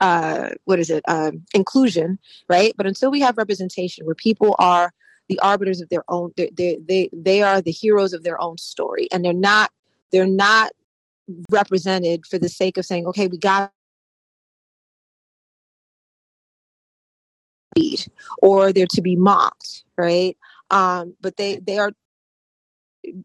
[0.00, 1.02] uh what is it?
[1.08, 2.72] Um inclusion right?
[2.76, 4.92] But until we have representation where people are
[5.28, 8.58] the arbiters of their own they they they, they are the heroes of their own
[8.58, 9.70] story and they're not
[10.12, 10.72] they're not
[11.50, 13.72] represented for the sake of saying okay we got
[18.38, 20.36] or they're to be mocked, right?
[20.70, 21.92] Um, but they they are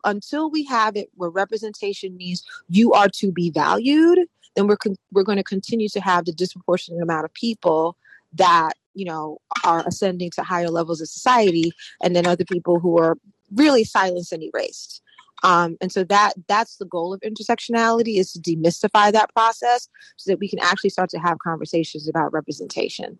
[0.03, 4.19] until we have it where representation means you are to be valued,
[4.55, 7.95] then we're con- we're going to continue to have the disproportionate amount of people
[8.33, 11.71] that you know are ascending to higher levels of society,
[12.03, 13.17] and then other people who are
[13.55, 15.01] really silenced and erased.
[15.43, 20.31] Um, and so that that's the goal of intersectionality is to demystify that process so
[20.31, 23.17] that we can actually start to have conversations about representation.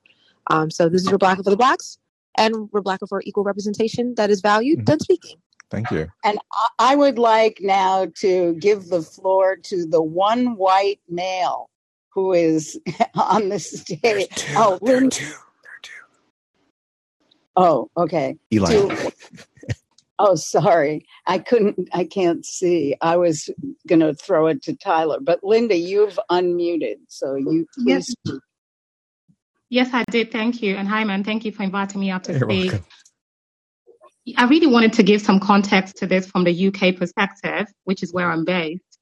[0.49, 1.97] Um, so this is Rebecca for the Blacks,
[2.38, 4.79] and Rebecca for equal representation that is valued.
[4.79, 4.85] Mm-hmm.
[4.85, 5.38] Done speaking.
[5.69, 6.07] Thank you.
[6.23, 6.39] And
[6.79, 11.69] I would like now to give the floor to the one white male
[12.09, 12.79] who is
[13.15, 14.27] on the stage.
[14.35, 15.25] Two, oh, there are two.
[15.25, 15.91] There are two.
[17.55, 18.35] Oh, okay.
[18.51, 18.71] Eli.
[18.71, 19.12] Two.
[20.17, 21.05] Oh, sorry.
[21.27, 22.95] I couldn't, I can't see.
[23.01, 23.49] I was
[23.88, 25.19] going to throw it to Tyler.
[25.21, 26.97] But Linda, you've unmuted.
[27.07, 28.39] So you please yes.
[29.69, 30.32] Yes, I did.
[30.32, 30.75] Thank you.
[30.75, 31.23] And hi, man.
[31.23, 32.71] Thank you for inviting me up to You're speak.
[32.71, 32.88] Welcome.
[34.38, 38.13] I really wanted to give some context to this from the UK perspective, which is
[38.13, 38.99] where I'm based,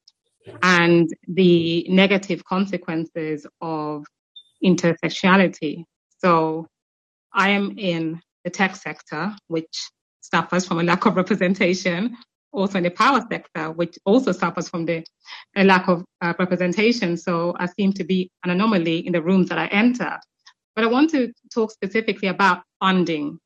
[0.61, 4.05] and the negative consequences of
[4.63, 5.83] intersectionality.
[6.19, 6.67] So
[7.33, 9.89] I am in the tech sector, which
[10.21, 12.17] suffers from a lack of representation,
[12.51, 15.05] also in the power sector, which also suffers from the
[15.55, 17.17] lack of uh, representation.
[17.17, 20.17] So I seem to be an anomaly in the rooms that I enter.
[20.77, 23.39] But I want to talk specifically about funding.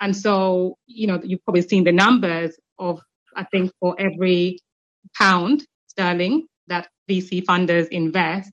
[0.00, 3.02] And so, you know, you've probably seen the numbers of,
[3.36, 4.60] I think, for every
[5.14, 8.50] pound sterling that VC funders invest,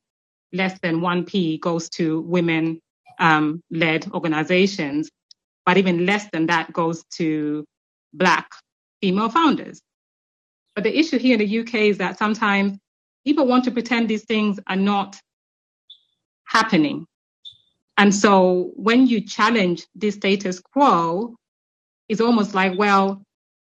[0.52, 2.82] less than 1p goes to women
[3.18, 5.10] um, led organizations,
[5.66, 7.64] but even less than that goes to
[8.14, 8.50] Black
[9.02, 9.80] female founders.
[10.76, 12.78] But the issue here in the UK is that sometimes
[13.26, 15.18] people want to pretend these things are not
[16.46, 17.06] happening.
[18.02, 21.36] And so when you challenge this status quo,
[22.10, 23.22] it's almost like, well,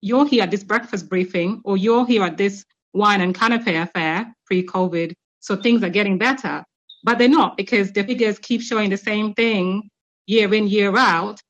[0.03, 4.33] you're here at this breakfast briefing or you're here at this wine and canapé affair
[4.47, 5.14] pre COVID.
[5.40, 6.62] So things are getting better,
[7.03, 9.90] but they're not because the figures keep showing the same thing
[10.29, 11.40] year in, year out.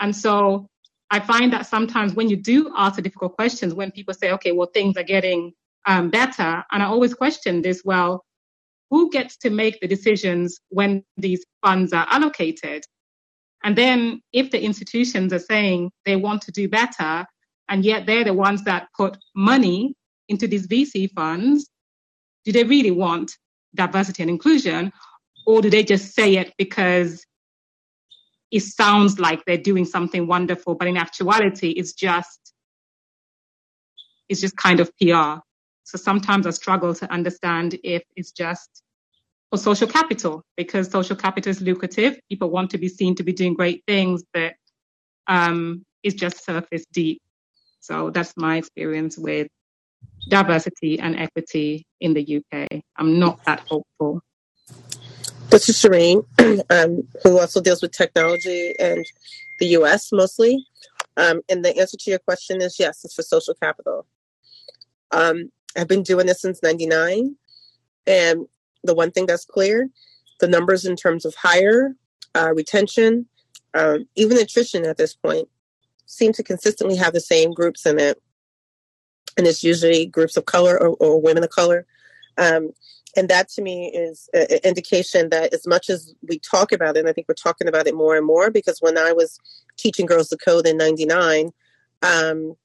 [0.00, 0.66] And so
[1.10, 4.52] I find that sometimes when you do ask the difficult questions, when people say, okay,
[4.52, 5.52] well, things are getting
[5.84, 8.24] um, better, and I always question this, well,
[8.90, 12.84] who gets to make the decisions when these funds are allocated?
[13.62, 17.24] And then if the institutions are saying they want to do better,
[17.68, 19.94] and yet they're the ones that put money
[20.28, 21.68] into these VC funds,
[22.44, 23.32] do they really want
[23.74, 24.92] diversity and inclusion?
[25.46, 27.24] Or do they just say it because
[28.50, 32.52] it sounds like they're doing something wonderful, but in actuality, it's just
[34.28, 35.40] it's just kind of PR.
[35.84, 38.82] So sometimes I struggle to understand if it's just
[39.50, 42.18] for social capital because social capital is lucrative.
[42.28, 44.54] People want to be seen to be doing great things, but
[45.26, 47.20] um, it's just surface deep.
[47.80, 49.48] So that's my experience with
[50.28, 52.82] diversity and equity in the UK.
[52.96, 54.22] I'm not that hopeful.
[55.50, 56.24] This is Shireen,
[56.70, 59.04] um, who also deals with technology and
[59.60, 60.66] the US mostly.
[61.16, 64.06] Um, and the answer to your question is yes, it's for social capital.
[65.12, 67.36] Um, I've been doing this since 99.
[68.06, 68.46] And
[68.82, 69.90] the one thing that's clear
[70.40, 71.94] the numbers in terms of hire,
[72.34, 73.26] uh, retention,
[73.72, 75.48] um, even attrition at this point
[76.06, 78.20] seem to consistently have the same groups in it.
[79.36, 81.86] And it's usually groups of color or, or women of color.
[82.36, 82.72] Um,
[83.16, 87.00] and that to me is an indication that as much as we talk about it,
[87.00, 89.38] and I think we're talking about it more and more because when I was
[89.76, 91.50] teaching girls to code in 99,
[92.02, 92.56] um,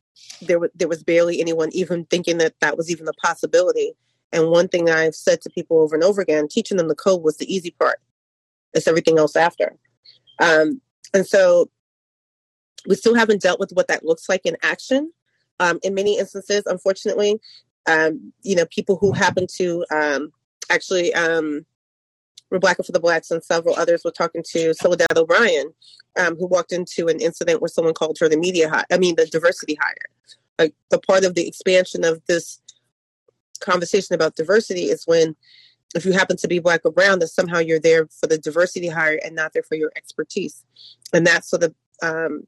[0.41, 3.93] there, w- there was barely anyone even thinking that that was even a possibility.
[4.31, 7.23] And one thing I've said to people over and over again, teaching them the code
[7.23, 7.99] was the easy part.
[8.73, 9.75] It's everything else after.
[10.39, 10.81] Um,
[11.13, 11.69] and so
[12.87, 15.11] we still haven't dealt with what that looks like in action.
[15.59, 17.39] Um, in many instances, unfortunately,
[17.87, 20.31] um, you know, people who happen to um,
[20.69, 21.13] actually
[22.51, 25.73] um, Rebecca for the Blacks and several others were talking to Soledad O'Brien,
[26.17, 28.85] um, who walked into an incident where someone called her the media hire.
[28.91, 29.95] I mean, the diversity hire.
[30.57, 32.61] Like the part of the expansion of this
[33.61, 35.35] conversation about diversity is when,
[35.95, 38.89] if you happen to be black or brown, that somehow you're there for the diversity
[38.89, 40.63] hire and not there for your expertise,
[41.13, 42.45] and that sort of um,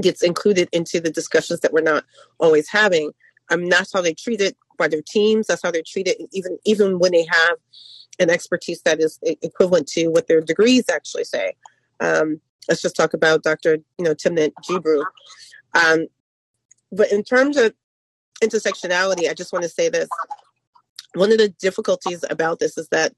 [0.00, 2.04] gets included into the discussions that we're not
[2.38, 3.12] always having.
[3.50, 5.46] Um, that's how they treat it by their teams.
[5.46, 7.56] That's how they're treated, even even when they have
[8.18, 11.54] an expertise that is equivalent to what their degrees actually say.
[12.00, 13.76] Um, let's just talk about Dr.
[13.98, 15.04] You know Timnit Gebru.
[15.74, 16.06] Um,
[16.90, 17.72] but in terms of
[18.42, 20.08] intersectionality, I just want to say this.
[21.14, 23.14] One of the difficulties about this is that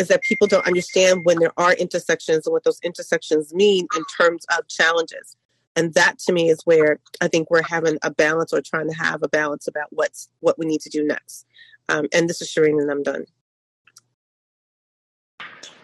[0.00, 4.02] is that people don't understand when there are intersections and what those intersections mean in
[4.18, 5.36] terms of challenges.
[5.76, 8.96] And that to me is where I think we're having a balance or trying to
[8.96, 11.46] have a balance about what's what we need to do next.
[11.88, 13.26] Um, and this is Shireen, and I'm done.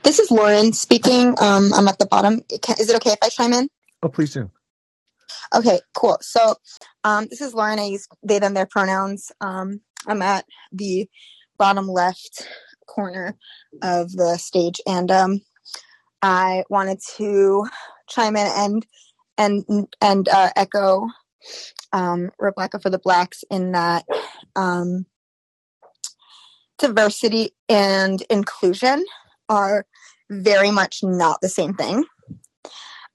[0.03, 1.35] This is Lauren speaking.
[1.41, 2.43] Um, I'm at the bottom.
[2.79, 3.69] Is it okay if I chime in?
[4.03, 4.51] Oh, please do.
[5.55, 6.19] Okay, cool.
[6.21, 6.55] So
[7.03, 7.79] um, this is Lauren.
[7.79, 9.33] I use they, them, their pronouns.
[9.41, 11.09] Um, I'm at the
[11.59, 12.47] bottom left
[12.87, 13.37] corner
[13.83, 15.41] of the stage, and um,
[16.23, 17.67] I wanted to
[18.09, 18.87] chime in and
[19.39, 19.65] and
[20.01, 21.09] and uh, echo
[21.93, 24.05] um, Rebecca for the Blacks in that
[24.55, 25.07] um,
[26.79, 29.05] diversity and inclusion
[29.49, 29.87] are
[30.31, 32.05] very much not the same thing.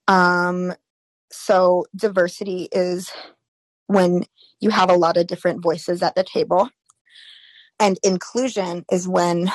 [0.07, 0.73] Um,
[1.31, 3.11] so diversity is
[3.87, 4.25] when
[4.59, 6.69] you have a lot of different voices at the table,
[7.79, 9.51] and inclusion is when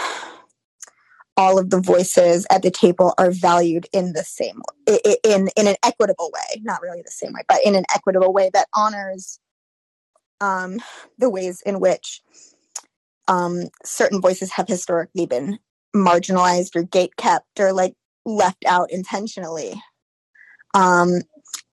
[1.37, 5.77] all of the voices at the table are valued in the same in in an
[5.83, 9.39] equitable way not really the same way but in an equitable way that honors
[10.41, 10.81] um,
[11.19, 12.23] the ways in which
[13.29, 15.59] um, certain voices have historically been
[15.95, 19.81] marginalized or gate kept or like left out intentionally.
[20.75, 21.23] Um,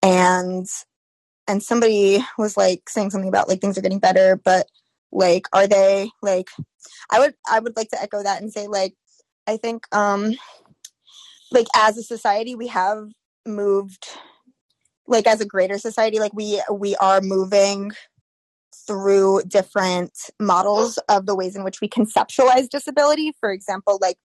[0.02, 0.66] and
[1.46, 4.66] and somebody was like saying something about like things are getting better but
[5.12, 6.48] like are they like
[7.10, 8.94] i would i would like to echo that and say like
[9.46, 10.34] I think um
[11.50, 13.08] like as a society we have
[13.46, 14.08] moved
[15.06, 17.92] like as a greater society like we we are moving
[18.86, 23.32] through different models of the ways in which we conceptualize disability.
[23.40, 24.18] For example, like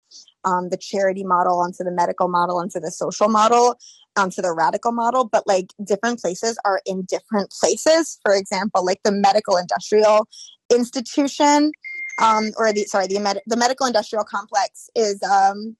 [0.43, 3.77] um, the charity model onto the medical model onto the social model
[4.17, 8.19] onto the radical model, but like different places are in different places.
[8.23, 10.27] For example, like the medical industrial
[10.69, 11.71] institution,
[12.19, 15.75] um, or the sorry, the med- the medical industrial complex is um,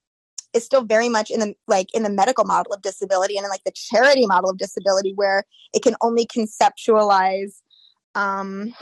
[0.52, 3.50] is still very much in the like in the medical model of disability and in
[3.50, 7.60] like the charity model of disability where it can only conceptualize
[8.14, 8.74] um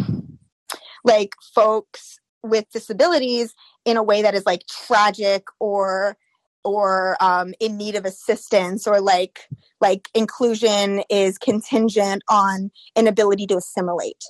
[1.04, 3.54] like folks with disabilities
[3.84, 6.16] in a way that is like tragic or
[6.64, 9.40] or um, in need of assistance or like
[9.80, 14.24] like inclusion is contingent on an ability to assimilate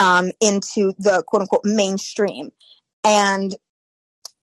[0.00, 2.50] um, into the quote unquote mainstream.
[3.04, 3.54] And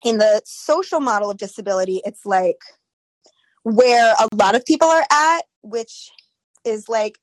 [0.03, 2.57] in the social model of disability it's like
[3.63, 6.09] where a lot of people are at which
[6.63, 7.17] is like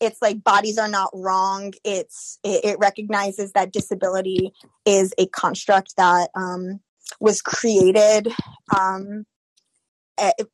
[0.00, 1.74] it's like bodies are not wrong.
[1.84, 4.50] It's it, it recognizes that disability
[4.86, 6.80] is a construct that um,
[7.20, 8.32] was created
[8.74, 9.26] um,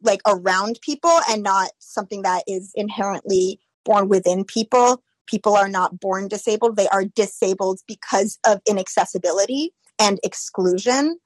[0.03, 5.99] like around people and not something that is inherently born within people people are not
[6.01, 11.18] born disabled they are disabled because of inaccessibility and exclusion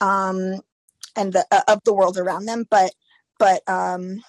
[0.00, 0.60] um,
[1.16, 2.92] and the uh, of the world around them but
[3.38, 4.22] but um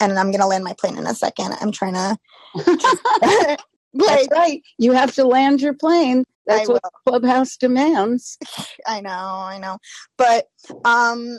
[0.00, 2.16] and i'm gonna land my plane in a second i'm trying to
[3.94, 8.38] that's right you have to land your plane that's what clubhouse demands
[8.86, 9.78] I know, I know.
[10.16, 10.46] But
[10.84, 11.38] um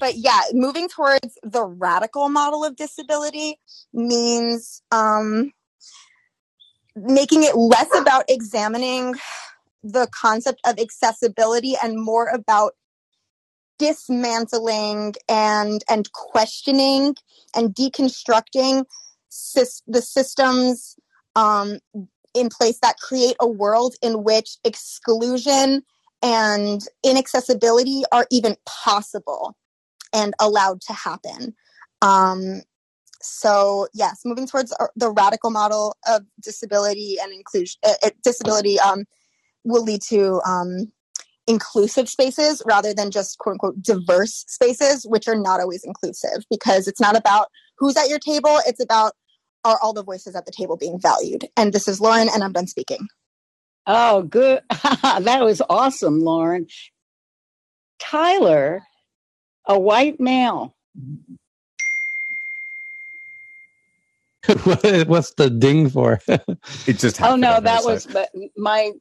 [0.00, 3.58] but yeah, moving towards the radical model of disability
[3.92, 5.52] means um
[6.96, 9.14] making it less about examining
[9.82, 12.72] the concept of accessibility and more about
[13.78, 17.14] dismantling and and questioning
[17.56, 18.84] and deconstructing
[19.30, 20.96] sys- the systems
[21.36, 21.78] um,
[22.34, 25.82] in place that create a world in which exclusion
[26.22, 29.56] and inaccessibility are even possible
[30.12, 31.54] and allowed to happen.
[32.00, 32.62] Um,
[33.24, 39.04] so yes, moving towards the radical model of disability and inclusion, uh, disability um,
[39.64, 40.92] will lead to um,
[41.46, 46.86] inclusive spaces rather than just quote unquote diverse spaces, which are not always inclusive because
[46.88, 47.48] it's not about
[47.78, 48.58] who's at your table.
[48.66, 49.12] It's about
[49.64, 51.48] are all the voices at the table being valued.
[51.56, 53.06] And this is Lauren, and I'm done speaking.
[53.86, 54.60] Oh, good.
[54.70, 56.66] that was awesome, Lauren.
[57.98, 58.82] Tyler,
[59.66, 60.74] a white male.
[60.94, 61.52] What-
[65.08, 66.20] What's the ding for?
[66.28, 68.92] it just Oh no, that was but my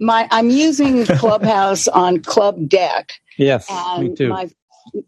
[0.00, 0.28] my.
[0.30, 4.28] I'm using Clubhouse on Clubdeck, yes, and me too.
[4.30, 4.50] my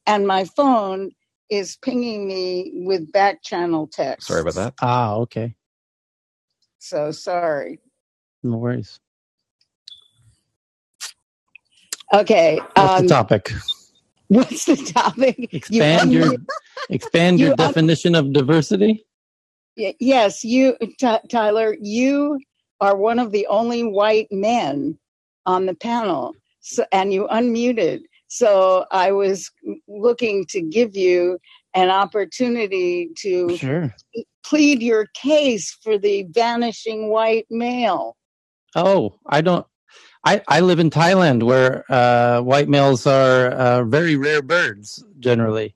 [0.07, 1.12] and my phone
[1.51, 4.28] is pinging me with back channel text.
[4.28, 4.74] Sorry about that.
[4.82, 5.55] Ah, okay.
[6.80, 7.80] So sorry.
[8.42, 9.01] No worries.
[12.14, 12.61] Okay.
[12.74, 13.53] What's um, the topic?
[14.28, 15.48] What's the topic?
[15.54, 16.38] Expand you your
[16.90, 19.04] expand your you un- definition of diversity.
[19.76, 22.38] Y- Yes, you, Ty Tyler, you
[22.80, 24.98] are one of the only white men
[25.46, 28.00] on the panel, so, and you unmuted.
[28.28, 29.50] So I was
[29.88, 31.38] looking to give you
[31.74, 33.94] an opportunity to Sure.
[34.44, 38.16] plead your case for the vanishing white male.
[38.76, 39.66] Oh, I don't.
[40.28, 45.74] I, I live in Thailand where uh, white males are uh, very rare birds generally.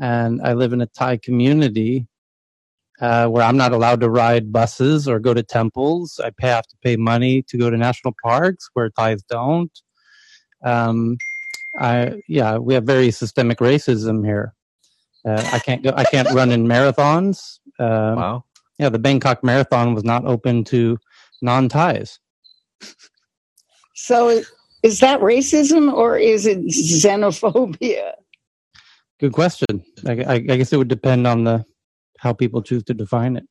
[0.00, 2.08] And I live in a Thai community
[3.00, 6.18] uh, where I'm not allowed to ride buses or go to temples.
[6.18, 9.70] I pay, have to pay money to go to national parks where Thais don't.
[10.64, 11.16] Um,
[11.78, 14.54] I, yeah, we have very systemic racism here.
[15.24, 15.92] Uh, I can't go.
[15.96, 17.60] I can't run in marathons.
[17.78, 18.44] Um, wow.
[18.76, 20.98] Yeah, the Bangkok Marathon was not open to
[21.42, 22.18] non-Thais.
[23.94, 24.42] So
[24.82, 28.12] is that racism or is it xenophobia?
[29.20, 29.84] Good question.
[30.06, 31.64] I, I, I guess it would depend on the
[32.18, 33.44] how people choose to define it.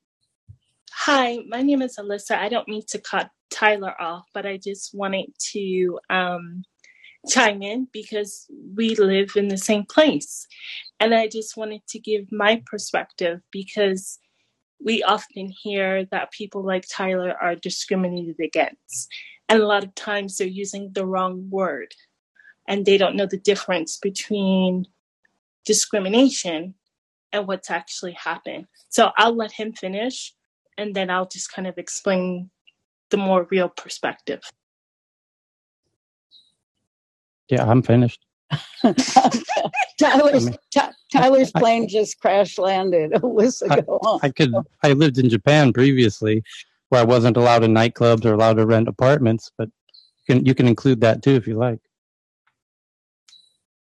[0.91, 2.37] Hi, my name is Alyssa.
[2.37, 6.63] I don't mean to cut Tyler off, but I just wanted to um,
[7.29, 10.47] chime in because we live in the same place.
[10.99, 14.19] And I just wanted to give my perspective because
[14.83, 19.09] we often hear that people like Tyler are discriminated against.
[19.49, 21.93] And a lot of times they're using the wrong word
[22.67, 24.87] and they don't know the difference between
[25.65, 26.75] discrimination
[27.31, 28.67] and what's actually happened.
[28.89, 30.33] So I'll let him finish
[30.77, 32.49] and then I'll just kind of explain
[33.09, 34.41] the more real perspective.
[37.49, 38.25] Yeah, I'm finished.
[39.99, 43.11] Tyler's I mean- Ty- Tyler's plane just crash landed.
[43.11, 44.19] Alyssa, I, go on.
[44.23, 44.53] I could.
[44.81, 46.43] I lived in Japan previously,
[46.93, 49.67] where I wasn't allowed in nightclubs or allowed to rent apartments, but
[50.27, 51.79] you can you can include that too if you like.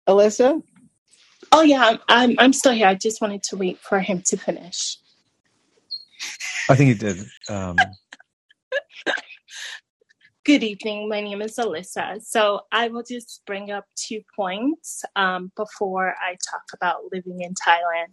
[0.08, 0.62] Alyssa?
[1.52, 2.86] Oh yeah, I'm, I'm I'm still here.
[2.86, 4.96] I just wanted to wait for him to finish.
[6.70, 7.18] I think he did.
[7.50, 7.76] Um,
[10.44, 11.10] Good evening.
[11.10, 12.22] My name is Alyssa.
[12.22, 17.52] So I will just bring up two points um, before I talk about living in
[17.54, 18.08] Thailand.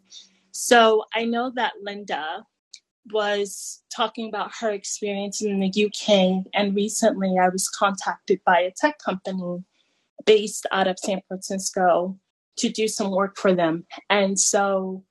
[0.52, 2.44] So I know that Linda
[3.12, 8.72] was talking about her experience in the UK, and recently I was contacted by a
[8.72, 9.64] tech company
[10.26, 12.18] based out of San Francisco
[12.58, 13.86] to do some work for them.
[14.10, 15.04] And so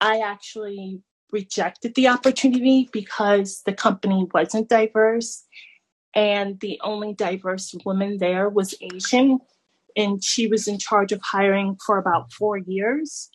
[0.00, 5.44] I actually rejected the opportunity because the company wasn't diverse
[6.14, 9.40] and the only diverse woman there was Asian.
[9.96, 13.30] And she was in charge of hiring for about four years.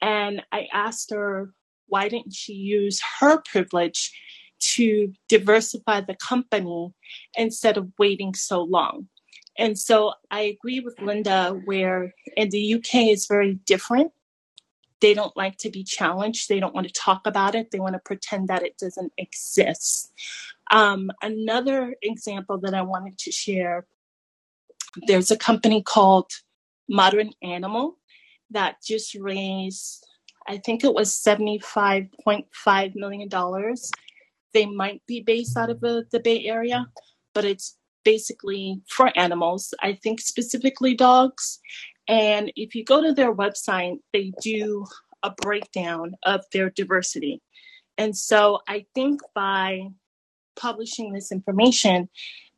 [0.00, 1.52] And I asked her,
[1.90, 4.12] why didn't she use her privilege
[4.74, 6.92] to diversify the company
[7.36, 9.08] instead of waiting so long?
[9.58, 14.12] And so I agree with Linda, where in the UK is very different.
[15.00, 16.48] They don't like to be challenged.
[16.48, 17.70] They don't want to talk about it.
[17.70, 20.12] They want to pretend that it doesn't exist.
[20.70, 23.86] Um, another example that I wanted to share
[25.06, 26.30] there's a company called
[26.88, 27.98] Modern Animal
[28.50, 30.06] that just raised,
[30.50, 33.28] I think it was $75.5 million.
[34.52, 36.88] They might be based out of the, the Bay Area,
[37.34, 41.60] but it's basically for animals, I think specifically dogs.
[42.08, 44.86] And if you go to their website, they do
[45.22, 47.40] a breakdown of their diversity.
[47.96, 49.82] And so I think by
[50.56, 52.08] publishing this information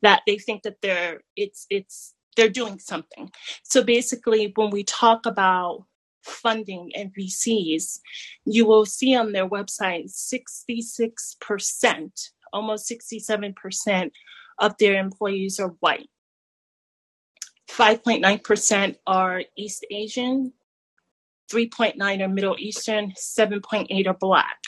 [0.01, 3.31] that they think that they're it's it's they're doing something.
[3.61, 5.85] So basically when we talk about
[6.23, 7.99] funding and VCs,
[8.45, 14.11] you will see on their website 66%, almost 67%
[14.59, 16.09] of their employees are white.
[17.69, 20.53] 5.9% are East Asian,
[21.51, 24.59] 3.9 are Middle Eastern, 7.8 are Black.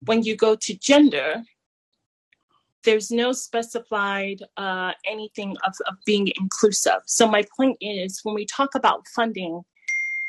[0.00, 1.44] When you go to gender,
[2.84, 7.00] there's no specified uh, anything of, of being inclusive.
[7.06, 9.62] So my point is, when we talk about funding,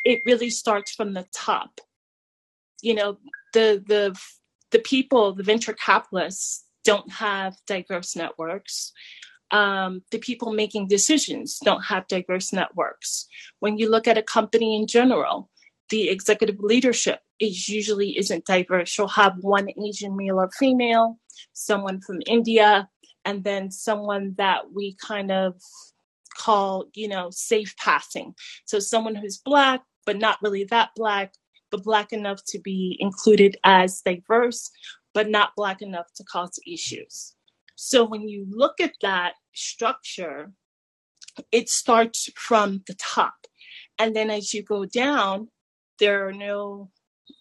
[0.06, 1.82] it really starts from the top.
[2.82, 3.18] You know,
[3.53, 4.18] the the
[4.72, 8.93] the people, the venture capitalists, don't have diverse networks.
[9.51, 13.28] Um, the people making decisions don't have diverse networks.
[13.60, 15.49] When you look at a company in general,
[15.89, 18.97] the executive leadership is usually isn't diverse.
[18.97, 21.20] You'll have one Asian male or female,
[21.53, 22.89] someone from India,
[23.24, 25.56] and then someone that we kind of
[26.38, 28.36] call, you know, safe passing.
[28.66, 31.34] So someone who's black, but not really that black,
[31.72, 34.70] but black enough to be included as diverse,
[35.14, 37.36] but not black enough to cause issues.
[37.76, 40.51] So when you look at that structure,
[41.51, 43.34] it starts from the top.
[43.99, 45.49] And then as you go down,
[45.99, 46.91] there are no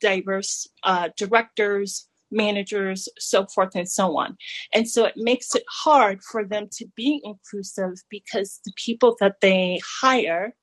[0.00, 4.36] diverse uh, directors, managers, so forth and so on.
[4.72, 9.40] And so it makes it hard for them to be inclusive because the people that
[9.40, 10.54] they hire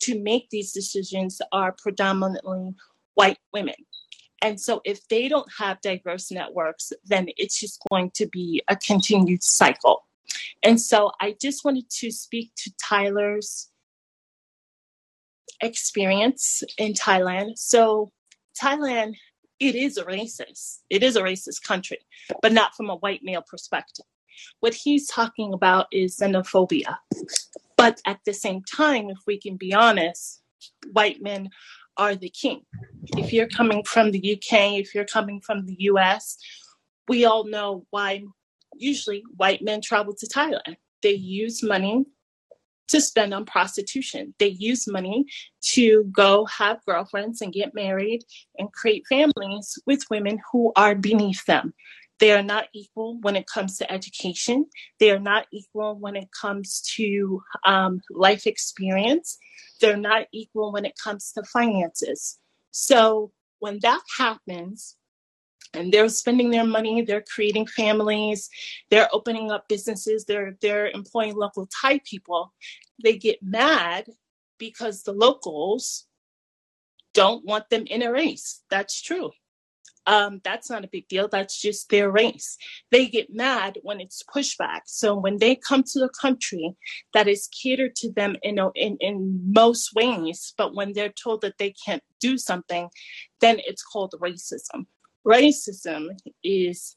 [0.00, 2.74] to make these decisions are predominantly
[3.14, 3.74] white women.
[4.42, 8.76] And so if they don't have diverse networks, then it's just going to be a
[8.76, 10.06] continued cycle.
[10.62, 13.68] And so I just wanted to speak to Tyler's
[15.60, 17.58] experience in Thailand.
[17.58, 18.12] So
[18.60, 19.14] Thailand,
[19.58, 20.78] it is a racist.
[20.88, 21.98] It is a racist country,
[22.40, 24.06] but not from a white male perspective.
[24.60, 26.96] What he's talking about is xenophobia.
[27.80, 30.42] But at the same time, if we can be honest,
[30.92, 31.48] white men
[31.96, 32.60] are the king.
[33.16, 36.36] If you're coming from the UK, if you're coming from the US,
[37.08, 38.22] we all know why
[38.76, 40.76] usually white men travel to Thailand.
[41.00, 42.04] They use money
[42.88, 44.34] to spend on prostitution.
[44.38, 45.24] They use money
[45.72, 48.24] to go have girlfriends and get married
[48.58, 51.72] and create families with women who are beneath them.
[52.20, 54.66] They are not equal when it comes to education.
[54.98, 59.38] They are not equal when it comes to um, life experience.
[59.80, 62.38] They're not equal when it comes to finances.
[62.70, 64.96] So when that happens,
[65.72, 68.50] and they're spending their money, they're creating families,
[68.90, 72.52] they're opening up businesses, they're they're employing local Thai people.
[73.02, 74.06] They get mad
[74.58, 76.06] because the locals
[77.14, 78.62] don't want them in a race.
[78.68, 79.30] That's true
[80.10, 81.28] um, that's not a big deal.
[81.28, 82.58] That's just their race.
[82.90, 84.80] They get mad when it's pushback.
[84.86, 86.74] So when they come to a country
[87.14, 91.58] that is catered to them in, in, in most ways, but when they're told that
[91.58, 92.88] they can't do something,
[93.40, 94.86] then it's called racism.
[95.24, 96.08] Racism
[96.42, 96.96] is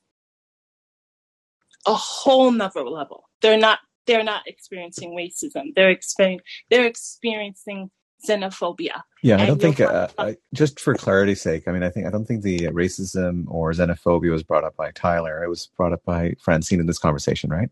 [1.85, 3.29] a whole nother level.
[3.41, 5.73] They're not they're not experiencing racism.
[5.75, 7.91] They're experiencing they're experiencing
[8.27, 9.01] xenophobia.
[9.21, 9.79] Yeah, I don't think.
[9.79, 13.45] Uh, I, just for clarity's sake, I mean, I think I don't think the racism
[13.47, 15.43] or xenophobia was brought up by Tyler.
[15.43, 17.69] It was brought up by Francine in this conversation, right?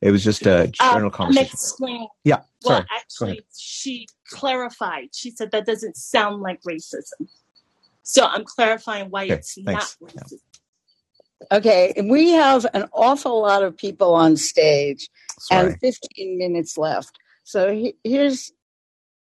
[0.00, 1.50] It was just a Um, general I'm conversation.
[1.52, 2.08] explaining.
[2.24, 2.82] Yeah, Well, sorry.
[2.82, 5.08] Go actually, she clarified.
[5.14, 7.28] She said that doesn't sound like racism.
[8.02, 9.96] So I'm clarifying why Okay, it's not thanks.
[10.02, 10.40] racist.
[11.52, 15.68] Okay, we have an awful lot of people on stage Sorry.
[15.72, 17.18] and 15 minutes left.
[17.44, 18.52] So he- here's,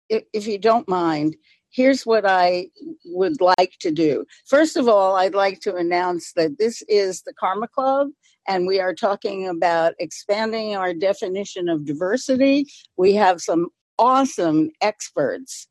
[0.09, 1.35] if, you don't mind,
[1.71, 2.67] here's what I
[3.05, 4.25] would like to do.
[4.45, 8.09] First of all, I'd like to announce that this is the Karma Club,
[8.47, 12.65] and we are talking about expanding our definition of diversity.
[12.97, 15.67] We have some awesome experts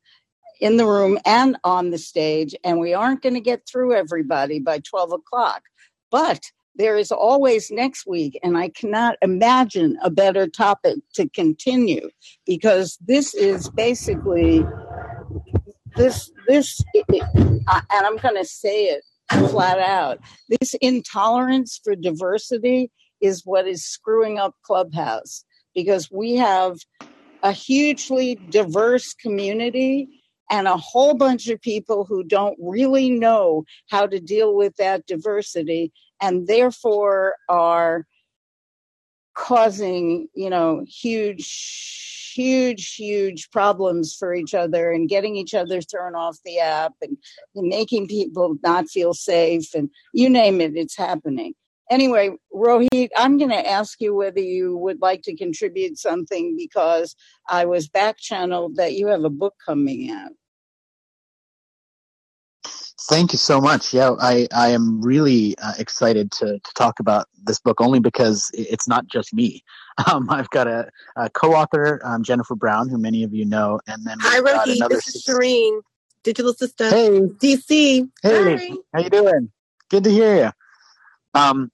[0.61, 4.59] in the room and on the stage, and we aren't going to get through everybody
[4.59, 5.63] by 12 o'clock.
[6.11, 12.09] But there is always next week, and I cannot imagine a better topic to continue
[12.45, 14.65] because this is basically
[15.97, 17.61] this this and
[17.91, 19.03] I'm going to say it
[19.49, 20.19] flat out.
[20.47, 25.43] This intolerance for diversity is what is screwing up Clubhouse
[25.75, 26.77] because we have
[27.43, 30.07] a hugely diverse community
[30.49, 35.05] and a whole bunch of people who don't really know how to deal with that
[35.05, 35.91] diversity
[36.21, 38.05] and therefore are
[39.35, 46.15] causing you know huge huge huge problems for each other and getting each other thrown
[46.15, 47.17] off the app and,
[47.55, 51.53] and making people not feel safe and you name it it's happening.
[51.89, 57.15] Anyway rohit i'm going to ask you whether you would like to contribute something because
[57.49, 60.31] i was back channeled that you have a book coming out
[63.07, 63.93] Thank you so much.
[63.93, 68.51] Yeah, I, I am really uh, excited to, to talk about this book only because
[68.53, 69.63] it's not just me.
[70.09, 74.05] Um, I've got a, a co-author, um, Jennifer Brown, who many of you know, and
[74.05, 74.95] then Hi, got another.
[74.95, 75.81] This is Shireen,
[76.23, 76.89] digital sister.
[76.89, 78.09] Hey, DC.
[78.23, 78.75] hey, Hi.
[78.93, 79.51] how you doing?
[79.89, 80.51] Good to hear you.
[81.33, 81.69] Um,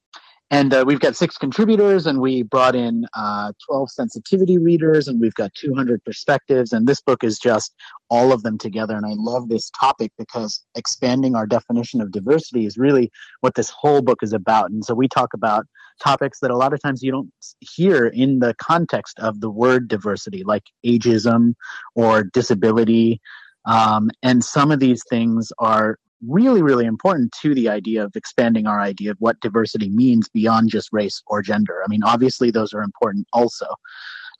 [0.55, 5.19] and uh, we've got six contributors, and we brought in uh, 12 sensitivity readers, and
[5.19, 6.71] we've got 200 perspectives.
[6.71, 7.75] And this book is just
[8.09, 8.95] all of them together.
[8.95, 13.69] And I love this topic because expanding our definition of diversity is really what this
[13.69, 14.71] whole book is about.
[14.71, 15.65] And so we talk about
[16.01, 19.89] topics that a lot of times you don't hear in the context of the word
[19.89, 21.55] diversity, like ageism
[21.95, 23.19] or disability.
[23.65, 28.67] Um, and some of these things are really, really important to the idea of expanding
[28.67, 31.81] our idea of what diversity means beyond just race or gender.
[31.83, 33.67] I mean, obviously, those are important also.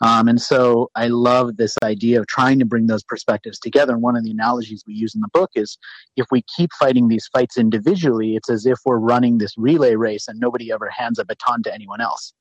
[0.01, 3.93] Um, and so I love this idea of trying to bring those perspectives together.
[3.93, 5.77] And one of the analogies we use in the book is
[6.17, 10.27] if we keep fighting these fights individually, it's as if we're running this relay race
[10.27, 12.33] and nobody ever hands a baton to anyone else.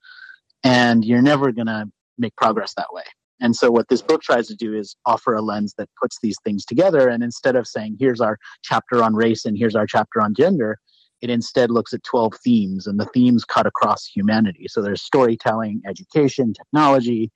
[0.65, 3.05] And you're never going to make progress that way.
[3.41, 6.37] And so what this book tries to do is offer a lens that puts these
[6.45, 7.09] things together.
[7.09, 10.79] And instead of saying, here's our chapter on race and here's our chapter on gender,
[11.21, 14.67] it instead looks at 12 themes and the themes cut across humanity.
[14.69, 17.33] So there's storytelling, education, technology,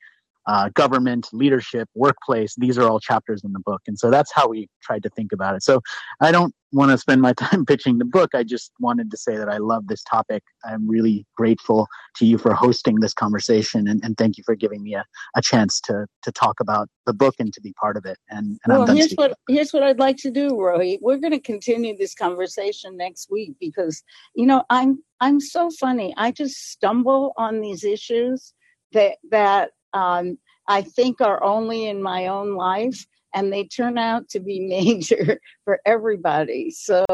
[0.49, 2.55] uh, government, leadership, workplace.
[2.57, 3.83] These are all chapters in the book.
[3.87, 5.63] And so that's how we tried to think about it.
[5.63, 5.83] So
[6.23, 8.31] I don't want to spend my time pitching the book.
[8.35, 10.43] I just wanted to say that I love this topic.
[10.65, 11.87] I'm really grateful
[12.17, 15.05] to you for hosting this conversation and, and thank you for giving me a,
[15.37, 18.17] a chance to, to talk about the book and to be part of it.
[18.31, 19.29] And, and I'm well, here's speaking.
[19.31, 20.99] what here's what I'd like to do, Rohit.
[21.03, 24.03] We're going to continue this conversation next week because
[24.35, 26.15] you know I'm I'm so funny.
[26.17, 28.55] I just stumble on these issues
[28.93, 30.39] that that um,
[30.69, 35.41] I think are only in my own life, and they turn out to be major
[35.65, 36.71] for everybody.
[36.71, 37.05] So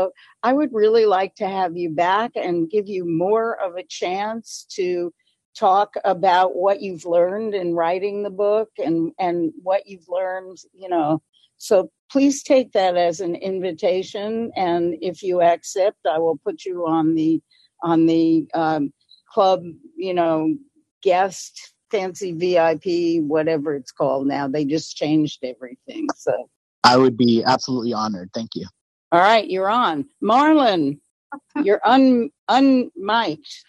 [0.43, 4.67] I would really like to have you back and give you more of a chance
[4.73, 5.13] to
[5.57, 10.89] talk about what you've learned in writing the book and and what you've learned you
[10.89, 11.23] know
[11.59, 16.85] so please take that as an invitation and if you accept i will put you
[16.89, 17.41] on the
[17.85, 18.93] on the um,
[19.33, 19.63] club
[19.97, 20.53] you know
[21.05, 26.33] guest fancy vip whatever it's called now they just changed everything so
[26.87, 28.31] I would be absolutely honored.
[28.35, 28.67] Thank you.
[29.13, 30.99] all right you're on marlon
[31.63, 33.63] you're un unmiked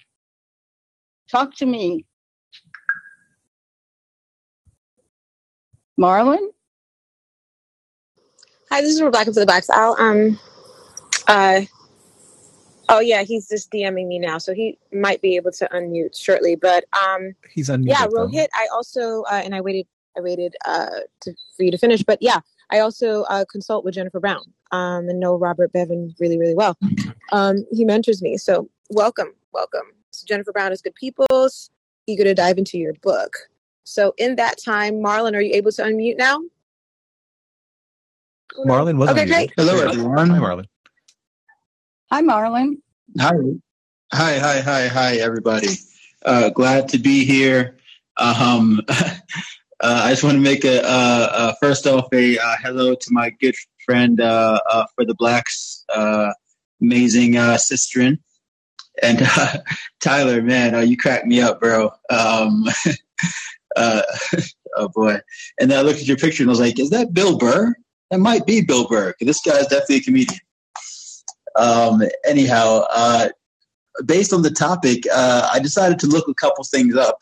[1.30, 2.06] talk to me
[6.00, 6.50] marlon
[8.72, 9.70] Hi, this is Rebecca for the Blacks.
[9.70, 10.40] I'll um
[11.28, 11.62] uh
[12.90, 16.56] oh yeah, he's just DMing me now, so he might be able to unmute shortly.
[16.56, 17.88] But um He's unmuted.
[17.90, 18.28] yeah, though.
[18.28, 20.90] Rohit, I also uh, and I waited I waited uh
[21.22, 25.08] to, for you to finish, but yeah, I also uh, consult with Jennifer Brown um
[25.10, 26.78] and know Robert Bevan really really well.
[27.32, 29.88] Um he mentors me, so welcome, welcome.
[30.12, 31.70] So Jennifer Brown is Good People's.
[32.08, 33.34] eager to dive into your book.
[33.88, 36.40] So, in that time, Marlon, are you able to unmute now?
[38.66, 39.28] Marlon was Okay, unmuted.
[39.30, 39.54] great.
[39.58, 40.30] Hello, everyone.
[40.30, 40.66] Hi, Marlon.
[42.16, 42.78] Hi, Marlon.
[43.20, 43.36] Hi.
[44.13, 45.68] Hi, hi, hi, hi, everybody.
[46.24, 47.76] Uh, glad to be here.
[48.16, 49.11] Um, uh,
[49.82, 53.53] I just want to make a, first off, a uh, hello to my good
[53.84, 56.32] friend uh, uh, for the Blacks, uh,
[56.82, 58.20] amazing uh, Sistren.
[59.03, 59.20] And
[59.99, 61.91] Tyler, man, you cracked me up, bro.
[62.09, 62.66] Um,
[63.76, 64.03] uh,
[64.78, 65.20] oh, boy.
[65.59, 67.76] And then I looked at your picture and I was like, is that Bill Burr?
[68.09, 69.13] That might be Bill Burr.
[69.20, 70.39] this guy's definitely a comedian.
[71.56, 73.30] Um, anyhow, uh,
[74.06, 77.20] based on the topic, uh, I decided to look a couple things up.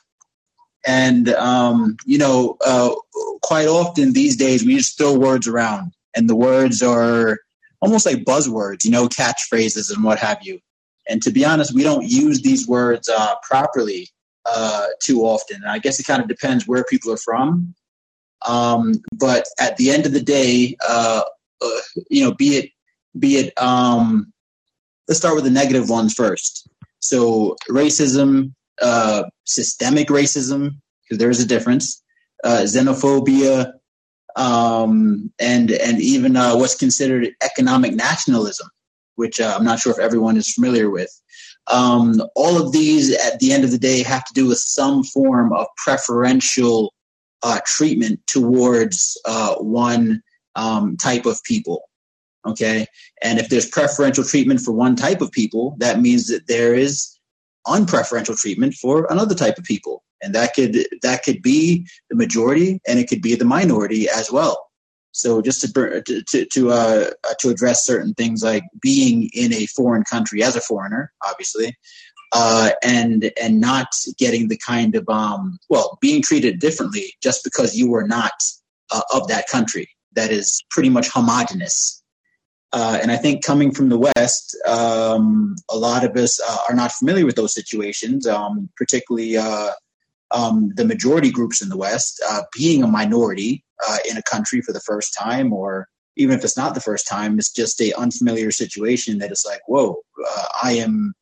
[0.86, 2.94] And, um, you know, uh,
[3.42, 7.40] quite often these days we just throw words around, and the words are
[7.82, 10.60] almost like buzzwords, you know, catchphrases and what have you.
[11.08, 14.10] And to be honest, we don't use these words uh, properly
[14.46, 15.58] uh, too often.
[15.58, 17.76] And I guess it kind of depends where people are from.
[18.46, 21.24] Um, but at the end of the day, uh,
[21.62, 21.80] uh,
[22.10, 22.70] you know, be it
[23.18, 24.34] be it um,
[25.08, 26.68] let's start with the negative ones first.
[27.00, 32.02] So racism, uh, systemic racism, because there is a difference,
[32.44, 33.74] uh, xenophobia,
[34.36, 38.68] um, and and even uh, what's considered economic nationalism,
[39.16, 41.10] which uh, I'm not sure if everyone is familiar with.
[41.68, 45.04] Um, all of these, at the end of the day, have to do with some
[45.04, 46.94] form of preferential
[47.42, 50.22] uh, treatment towards uh, one
[50.56, 51.84] um, type of people.
[52.46, 52.86] Okay,
[53.22, 57.18] and if there's preferential treatment for one type of people, that means that there is
[57.66, 62.82] unpreferential treatment for another type of people, and that could that could be the majority,
[62.88, 64.68] and it could be the minority as well.
[65.14, 70.04] So just to to to uh, to address certain things like being in a foreign
[70.04, 71.78] country as a foreigner, obviously,
[72.34, 73.88] uh, and and not
[74.18, 78.34] getting the kind of um well being treated differently just because you were not
[78.92, 82.03] uh, of that country that is pretty much homogenous.
[82.74, 86.76] Uh, and I think coming from the West, um, a lot of us uh, are
[86.76, 89.70] not familiar with those situations, um, particularly uh,
[90.32, 94.60] um, the majority groups in the West uh, being a minority uh, in a country
[94.62, 97.94] for the first time, or even if it's not the first time, it's just a
[97.94, 100.00] unfamiliar situation that is like, whoa,
[100.64, 101.14] I am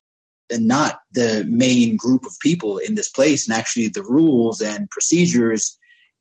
[0.53, 5.77] not the main group of people in this place, and actually the rules and procedures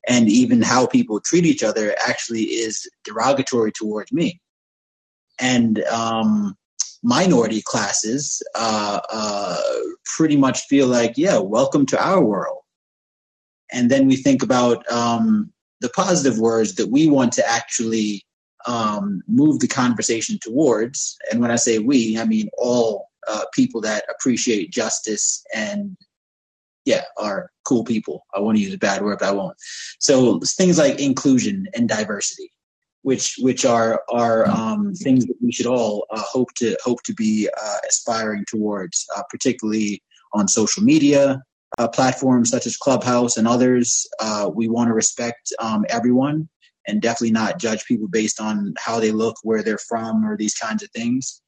[0.09, 4.41] and even how people treat each other actually is derogatory towards me
[5.41, 6.55] and um,
[7.03, 9.61] minority classes uh, uh,
[10.15, 12.59] pretty much feel like, yeah, welcome to our world.
[13.71, 18.23] And then we think about um, the positive words that we want to actually
[18.67, 21.17] um, move the conversation towards.
[21.31, 25.97] And when I say we, I mean all uh, people that appreciate justice and
[26.85, 28.25] yeah, are cool people.
[28.33, 29.55] I want to use a bad word, but I won't.
[29.99, 32.51] So things like inclusion and diversity
[33.03, 37.13] which which are are um, things that we should all uh, hope to hope to
[37.13, 40.01] be uh, aspiring towards, uh, particularly
[40.33, 41.41] on social media
[41.77, 44.07] uh, platforms such as Clubhouse and others.
[44.19, 46.47] Uh, we want to respect um, everyone
[46.87, 50.55] and definitely not judge people based on how they look, where they're from, or these
[50.55, 51.41] kinds of things.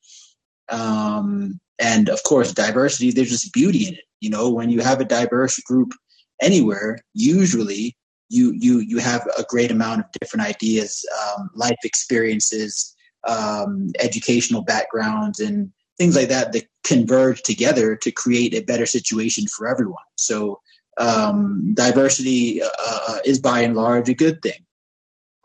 [0.69, 3.11] Um, and of course, diversity.
[3.11, 4.03] There's just beauty in it.
[4.21, 5.93] You know, when you have a diverse group
[6.41, 7.95] anywhere, usually
[8.33, 12.95] you you you have a great amount of different ideas, um, life experiences,
[13.27, 19.45] um, educational backgrounds, and things like that that converge together to create a better situation
[19.47, 20.03] for everyone.
[20.17, 20.59] So
[20.97, 22.69] um, diversity uh,
[23.09, 24.65] uh, is by and large a good thing.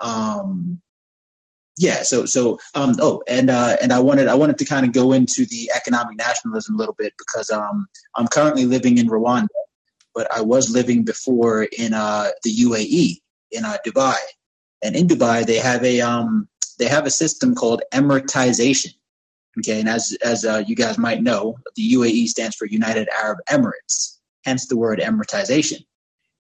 [0.01, 0.81] Um,
[1.77, 2.03] yeah.
[2.03, 5.13] So so um, oh, and uh, and I wanted I wanted to kind of go
[5.13, 7.87] into the economic nationalism a little bit because um,
[8.17, 9.49] I'm currently living in Rwanda
[10.19, 13.21] but I was living before in uh, the UAE
[13.53, 14.17] in uh, Dubai,
[14.83, 16.49] and in Dubai they have a um,
[16.81, 18.95] they have a system called Emiratization.
[19.59, 23.39] Okay, and as as uh, you guys might know, the UAE stands for United Arab
[23.49, 25.85] Emirates, hence the word Emiratization.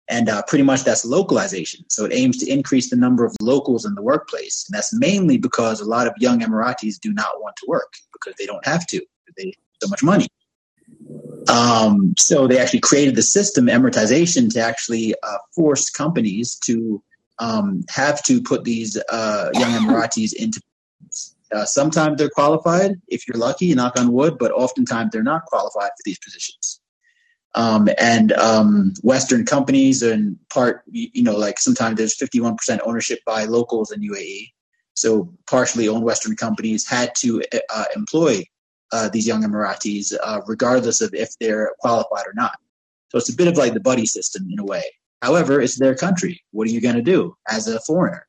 [0.07, 1.85] And uh, pretty much that's localization.
[1.89, 4.65] So it aims to increase the number of locals in the workplace.
[4.67, 8.33] And that's mainly because a lot of young Emiratis do not want to work because
[8.39, 8.99] they don't have to.
[9.37, 10.27] They so much money.
[11.47, 17.01] Um, so they actually created the system, Emiratization, to actually uh, force companies to
[17.39, 20.61] um, have to put these uh, young Emiratis into.
[21.51, 25.89] Uh, sometimes they're qualified, if you're lucky, knock on wood, but oftentimes they're not qualified
[25.89, 26.79] for these positions.
[27.55, 33.45] Um, and um, Western companies, and part, you know, like sometimes there's 51% ownership by
[33.45, 34.51] locals in UAE.
[34.93, 37.41] So partially owned Western companies had to
[37.73, 38.43] uh, employ
[38.91, 42.57] uh, these young Emiratis, uh, regardless of if they're qualified or not.
[43.09, 44.83] So it's a bit of like the buddy system in a way.
[45.21, 46.43] However, it's their country.
[46.51, 48.25] What are you going to do as a foreigner?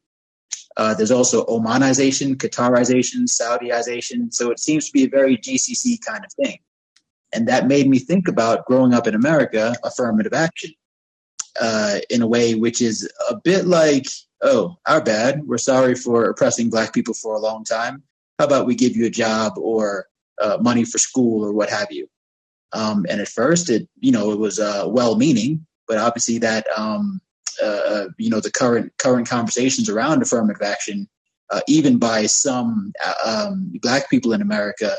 [0.76, 4.32] Uh, there's also Omanization, Qatarization, Saudiization.
[4.32, 6.58] So it seems to be a very GCC kind of thing.
[7.32, 10.72] And that made me think about growing up in America, affirmative action,
[11.60, 14.06] uh, in a way which is a bit like,
[14.42, 15.46] oh, our bad.
[15.46, 18.02] We're sorry for oppressing black people for a long time.
[18.38, 20.06] How about we give you a job or
[20.40, 22.08] uh, money for school or what have you?
[22.72, 27.20] Um, and at first, it you know it was uh, well-meaning, but obviously that um,
[27.62, 31.08] uh, uh, you know the current current conversations around affirmative action,
[31.50, 34.96] uh, even by some uh, um, black people in America,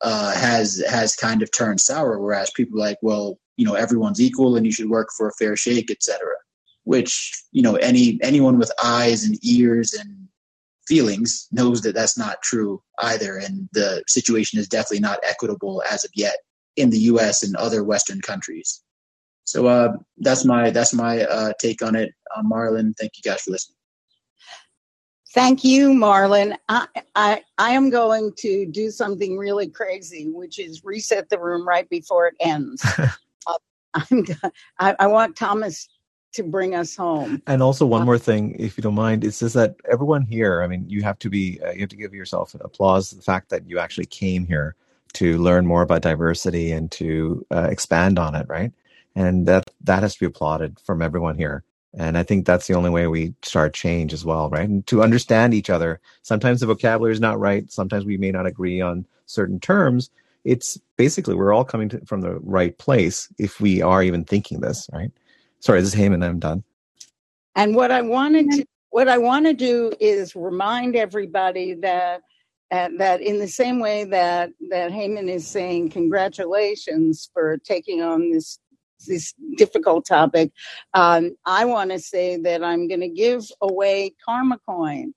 [0.00, 2.18] uh, has has kind of turned sour.
[2.20, 5.56] Whereas people like, well, you know, everyone's equal and you should work for a fair
[5.56, 6.20] shake, etc.
[6.84, 10.27] Which you know, any anyone with eyes and ears and
[10.88, 16.04] feelings knows that that's not true either, and the situation is definitely not equitable as
[16.04, 16.36] of yet
[16.76, 17.42] in the U.S.
[17.42, 18.82] and other Western countries.
[19.44, 22.94] So uh, that's my that's my uh, take on it, uh, Marlon.
[22.98, 23.76] Thank you guys for listening.
[25.34, 26.56] Thank you, Marlon.
[26.68, 31.66] I, I I am going to do something really crazy, which is reset the room
[31.66, 32.84] right before it ends.
[32.98, 33.58] uh,
[33.94, 34.24] I'm,
[34.78, 35.88] I, I want Thomas
[36.32, 37.42] to bring us home.
[37.46, 40.62] And also one more thing, if you don't mind, it's just that everyone here.
[40.62, 43.48] I mean, you have to be uh, you have to give yourself applause the fact
[43.50, 44.74] that you actually came here
[45.14, 48.72] to learn more about diversity and to uh, expand on it, right?
[49.14, 51.64] And that that has to be applauded from everyone here.
[51.94, 54.68] And I think that's the only way we start change as well, right?
[54.68, 56.00] And to understand each other.
[56.22, 57.70] Sometimes the vocabulary is not right.
[57.72, 60.10] Sometimes we may not agree on certain terms.
[60.44, 64.60] It's basically we're all coming to, from the right place if we are even thinking
[64.60, 65.10] this, right?
[65.60, 66.24] Sorry, this is Heyman.
[66.24, 66.64] I'm done.
[67.54, 72.22] And what I wanted to what I want to do is remind everybody that
[72.70, 78.30] uh, that in the same way that that Heyman is saying congratulations for taking on
[78.30, 78.58] this
[79.06, 80.52] this difficult topic,
[80.94, 85.14] um, I want to say that I'm going to give away Karma Coin.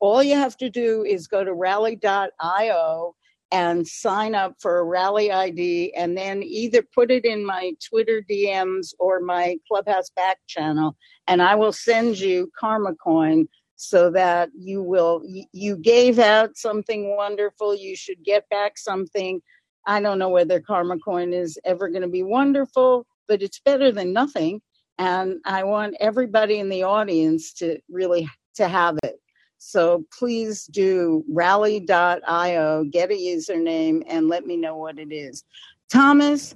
[0.00, 3.14] All you have to do is go to rally.io
[3.52, 8.22] and sign up for a rally ID and then either put it in my Twitter
[8.30, 10.96] DMs or my Clubhouse back channel,
[11.26, 15.22] and I will send you Karma Coin so that you will
[15.52, 19.40] you gave out something wonderful you should get back something.
[19.86, 23.90] I don't know whether karma coin is ever going to be wonderful but it's better
[23.92, 24.60] than nothing
[24.98, 29.19] and i want everybody in the audience to really to have it
[29.62, 35.44] so please do rally.io get a username and let me know what it is
[35.90, 36.54] thomas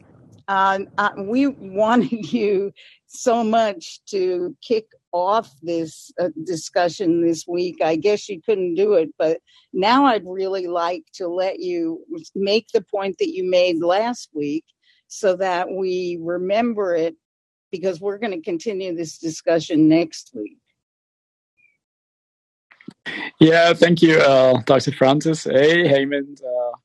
[0.49, 2.73] uh, uh, we wanted you
[3.07, 7.77] so much to kick off this uh, discussion this week.
[7.83, 9.39] I guess you couldn't do it, but
[9.73, 14.65] now I'd really like to let you make the point that you made last week
[15.07, 17.15] so that we remember it
[17.71, 20.59] because we're going to continue this discussion next week.
[23.41, 24.93] Yeah, thank you, uh, Dr.
[24.93, 25.45] Francis.
[25.45, 26.41] Hey, Heyman.
[26.43, 26.77] Uh,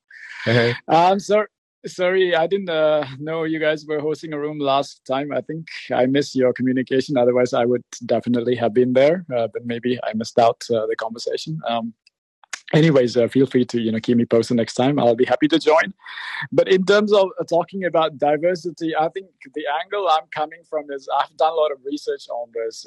[0.46, 0.76] hey.
[0.88, 1.48] Um, sorry,
[1.86, 5.32] sorry, I didn't uh, know you guys were hosting a room last time.
[5.32, 7.18] I think I missed your communication.
[7.18, 9.26] Otherwise, I would definitely have been there.
[9.36, 11.60] Uh, but maybe I missed out uh, the conversation.
[11.68, 11.94] Um,
[12.74, 15.00] anyways, uh, feel free to you know keep me posted next time.
[15.00, 15.94] I'll be happy to join.
[16.52, 20.92] But in terms of uh, talking about diversity, I think the angle I'm coming from
[20.92, 22.86] is I've done a lot of research on this.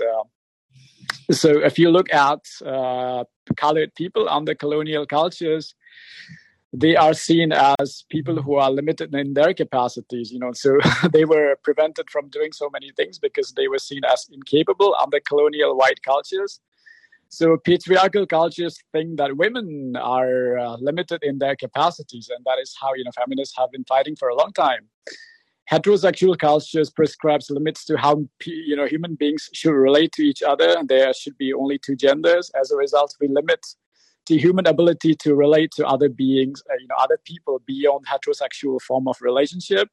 [1.30, 3.24] So if you look at uh,
[3.56, 5.74] colored people under colonial cultures
[6.72, 10.52] they are seen as people who are limited in their capacities you know.
[10.52, 10.78] So
[11.12, 15.20] they were prevented from doing so many things because they were seen as incapable under
[15.20, 16.60] colonial white cultures.
[17.28, 22.76] So patriarchal cultures think that women are uh, limited in their capacities and that is
[22.80, 24.88] how you know feminists have been fighting for a long time
[25.72, 28.14] heterosexual cultures prescribes limits to how
[28.44, 31.96] you know human beings should relate to each other and there should be only two
[31.96, 33.64] genders as a result we limit
[34.26, 38.80] the human ability to relate to other beings, uh, you know, other people beyond heterosexual
[38.80, 39.88] form of relationship.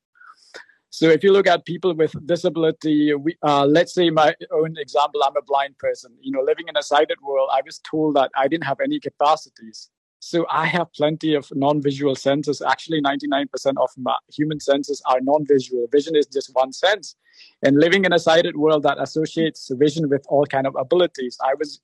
[0.91, 5.23] So if you look at people with disability, we, uh, let's say my own example,
[5.23, 6.11] I'm a blind person.
[6.21, 8.99] You know, living in a sighted world, I was told that I didn't have any
[8.99, 9.89] capacities.
[10.19, 12.61] So I have plenty of non-visual senses.
[12.61, 13.47] Actually, 99%
[13.77, 13.89] of
[14.31, 15.87] human senses are non-visual.
[15.91, 17.15] Vision is just one sense.
[17.63, 21.53] And living in a sighted world that associates vision with all kind of abilities, I
[21.57, 21.79] was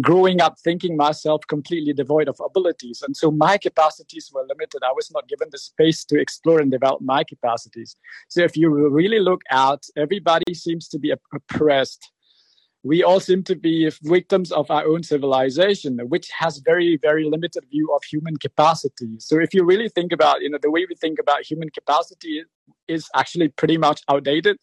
[0.00, 3.02] growing up thinking myself completely devoid of abilities.
[3.02, 4.82] And so my capacities were limited.
[4.84, 7.96] I was not given the space to explore and develop my capacities.
[8.28, 12.10] So if you really look at everybody seems to be oppressed.
[12.86, 17.64] We all seem to be victims of our own civilization, which has very, very limited
[17.68, 19.16] view of human capacity.
[19.18, 22.44] So if you really think about, you know, the way we think about human capacity
[22.86, 24.58] is actually pretty much outdated.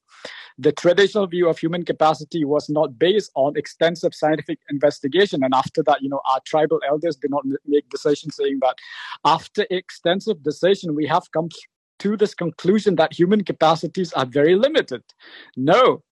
[0.57, 5.43] The traditional view of human capacity was not based on extensive scientific investigation.
[5.43, 8.77] And after that, you know, our tribal elders did not make decisions saying that
[9.25, 11.49] after extensive decision, we have come
[11.99, 15.03] to this conclusion that human capacities are very limited.
[15.57, 16.03] No,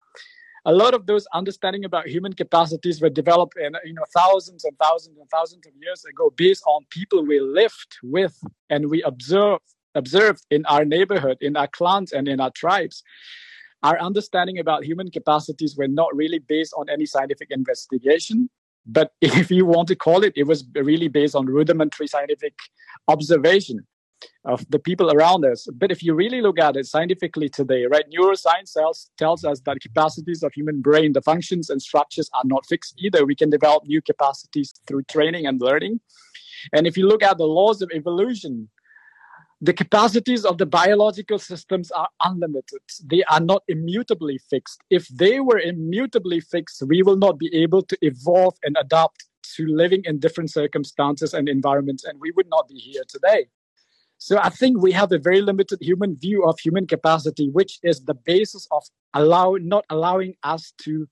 [0.65, 4.77] a lot of those understanding about human capacities were developed in you know thousands and
[4.79, 8.39] thousands and thousands of years ago based on people we lived with
[8.69, 9.63] and we observed
[9.95, 13.03] observed in our neighborhood in our clans and in our tribes.
[13.83, 18.51] Our understanding about human capacities were not really based on any scientific investigation
[18.87, 22.55] but if you want to call it it was really based on rudimentary scientific
[23.09, 23.87] observation
[24.45, 25.67] of the people around us.
[25.73, 29.81] But if you really look at it scientifically today, right, neuroscience tells, tells us that
[29.81, 33.25] capacities of human brain, the functions and structures are not fixed either.
[33.25, 36.01] We can develop new capacities through training and learning.
[36.73, 38.69] And if you look at the laws of evolution,
[39.63, 42.81] the capacities of the biological systems are unlimited.
[43.05, 44.81] They are not immutably fixed.
[44.89, 49.67] If they were immutably fixed, we will not be able to evolve and adapt to
[49.67, 53.49] living in different circumstances and environments, and we would not be here today.
[54.21, 58.05] So I think we have a very limited human view of human capacity, which is
[58.05, 58.83] the basis of
[59.15, 61.09] allow not allowing us to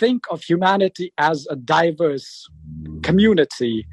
[0.00, 2.48] think of humanity as a diverse
[3.02, 3.86] community.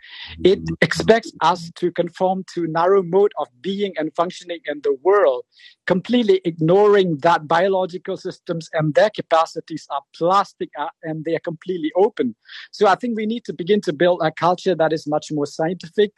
[0.46, 5.44] It expects us to conform to narrow mode of being and functioning in the world,
[5.86, 11.92] completely ignoring that biological systems and their capacities are plastic uh, and they are completely
[11.98, 12.34] open.
[12.72, 15.46] So I think we need to begin to build a culture that is much more
[15.46, 16.14] scientific,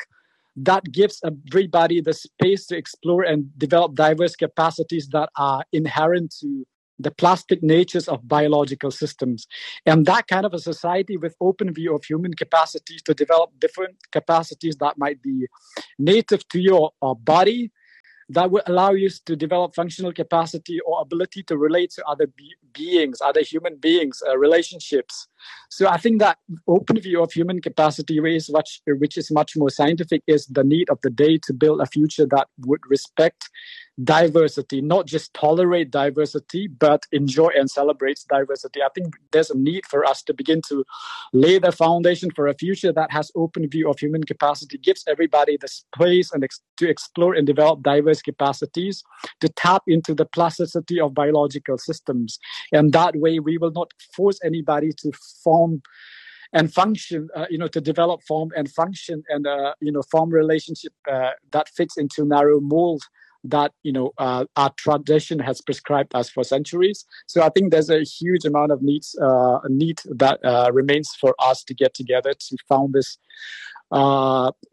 [0.55, 6.65] that gives everybody the space to explore and develop diverse capacities that are inherent to
[6.97, 9.47] the plastic natures of biological systems.
[9.85, 13.97] And that kind of a society with open view of human capacities to develop different
[14.11, 15.47] capacities that might be
[15.99, 17.71] native to your body,
[18.29, 22.55] that will allow you to develop functional capacity or ability to relate to other be-
[22.73, 25.27] beings, other human beings, uh, relationships.
[25.69, 26.37] So I think that
[26.67, 28.49] open view of human capacity, which,
[28.87, 32.25] which is much more scientific, is the need of the day to build a future
[32.27, 33.49] that would respect
[34.03, 38.81] diversity, not just tolerate diversity, but enjoy and celebrate diversity.
[38.81, 40.83] I think there's a need for us to begin to
[41.33, 45.57] lay the foundation for a future that has open view of human capacity, gives everybody
[45.57, 49.03] the space and ex- to explore and develop diverse capacities,
[49.39, 52.37] to tap into the plasticity of biological systems.
[52.73, 55.11] And that way, we will not force anybody to
[55.43, 55.81] form
[56.53, 60.29] and function uh, you know to develop form and function and uh, you know form
[60.29, 63.03] relationship uh, that fits into narrow mold
[63.43, 67.05] that you know uh, our tradition has prescribed us for centuries.
[67.27, 71.35] So I think there's a huge amount of needs uh, need that uh, remains for
[71.39, 73.17] us to get together to found this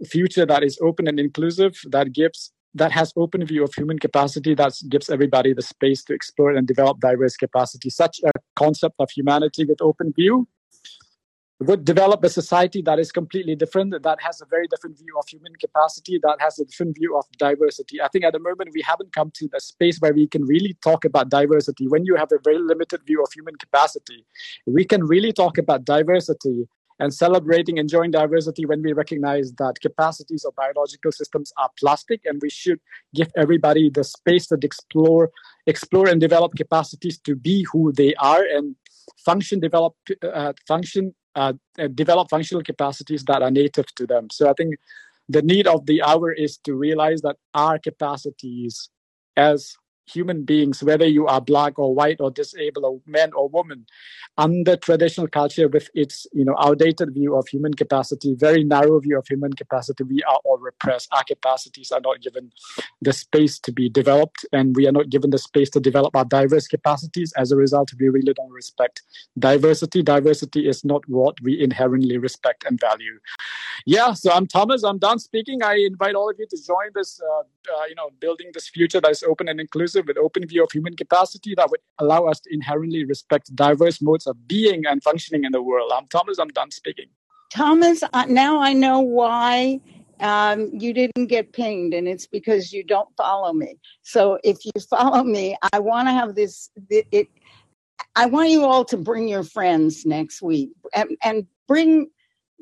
[0.08, 4.54] future that is open and inclusive that gives that has open view of human capacity
[4.54, 9.10] that gives everybody the space to explore and develop diverse capacity such a concept of
[9.10, 10.46] humanity with open view
[11.62, 15.24] would develop a society that is completely different, that has a very different view of
[15.28, 18.00] human capacity, that has a different view of diversity.
[18.00, 20.76] I think at the moment we haven't come to the space where we can really
[20.82, 21.86] talk about diversity.
[21.88, 24.26] When you have a very limited view of human capacity,
[24.66, 26.66] we can really talk about diversity
[26.98, 32.40] and celebrating enjoying diversity when we recognize that capacities of biological systems are plastic and
[32.42, 32.80] we should
[33.14, 35.30] give everybody the space to explore
[35.66, 38.76] explore and develop capacities to be who they are and
[39.24, 41.52] function develop uh, function uh,
[41.94, 44.28] develop functional capacities that are native to them.
[44.30, 44.76] So I think
[45.28, 48.90] the need of the hour is to realize that our capacities
[49.36, 49.74] as
[50.12, 53.86] human beings, whether you are black or white or disabled or man or woman,
[54.38, 59.18] under traditional culture with its you know outdated view of human capacity, very narrow view
[59.18, 61.08] of human capacity, we are all repressed.
[61.12, 62.50] Our capacities are not given
[63.00, 66.24] the space to be developed, and we are not given the space to develop our
[66.24, 67.32] diverse capacities.
[67.36, 69.02] As a result, we really don't respect
[69.38, 70.02] diversity.
[70.02, 73.18] Diversity is not what we inherently respect and value.
[73.86, 74.84] Yeah, so I'm Thomas.
[74.84, 75.62] I'm done speaking.
[75.62, 79.00] I invite all of you to join this, uh, uh, you know, building this future
[79.00, 82.40] that is open and inclusive with open view of human capacity that would allow us
[82.40, 85.92] to inherently respect diverse modes of being and functioning in the world.
[85.94, 86.38] I'm Thomas.
[86.38, 87.06] I'm done speaking.
[87.52, 89.80] Thomas, now I know why
[90.20, 93.78] um, you didn't get pinged, and it's because you don't follow me.
[94.02, 96.70] So if you follow me, I want to have this.
[96.88, 97.28] It,
[98.16, 102.08] I want you all to bring your friends next week, and, and bring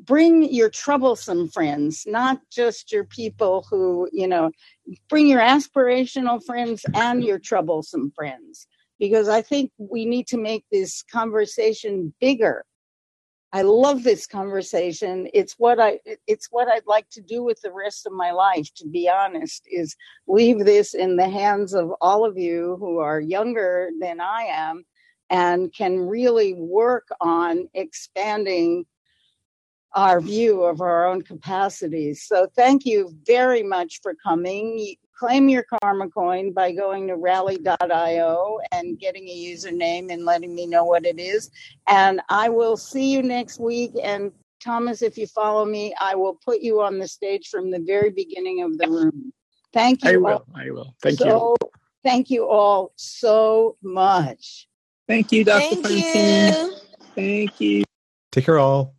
[0.05, 4.51] bring your troublesome friends, not just your people who, you know,
[5.09, 8.67] bring your aspirational friends and your troublesome friends.
[8.99, 12.65] Because I think we need to make this conversation bigger
[13.53, 15.27] I love this conversation.
[15.33, 18.73] It's what I it's what I'd like to do with the rest of my life,
[18.75, 19.95] to be honest, is
[20.27, 24.85] leave this in the hands of all of you who are younger than I am
[25.29, 28.85] and can really work on expanding
[29.93, 32.23] our view of our own capacities.
[32.23, 34.95] So thank you very much for coming.
[35.17, 40.65] Claim your karma coin by going to rally.io and getting a username and letting me
[40.65, 41.51] know what it is.
[41.87, 43.91] And I will see you next week.
[44.01, 44.31] And
[44.63, 48.09] Thomas, if you follow me, I will put you on the stage from the very
[48.09, 49.33] beginning of the room.
[49.73, 50.11] Thank you.
[50.11, 50.45] I will.
[50.55, 50.95] I will.
[51.01, 51.69] Thank so, you.
[52.03, 54.67] Thank you all so much.
[55.07, 55.75] Thank you, Dr.
[55.75, 56.53] Thank Francine.
[56.53, 56.75] you.
[57.15, 57.83] Thank you.
[58.31, 58.95] Take care, all.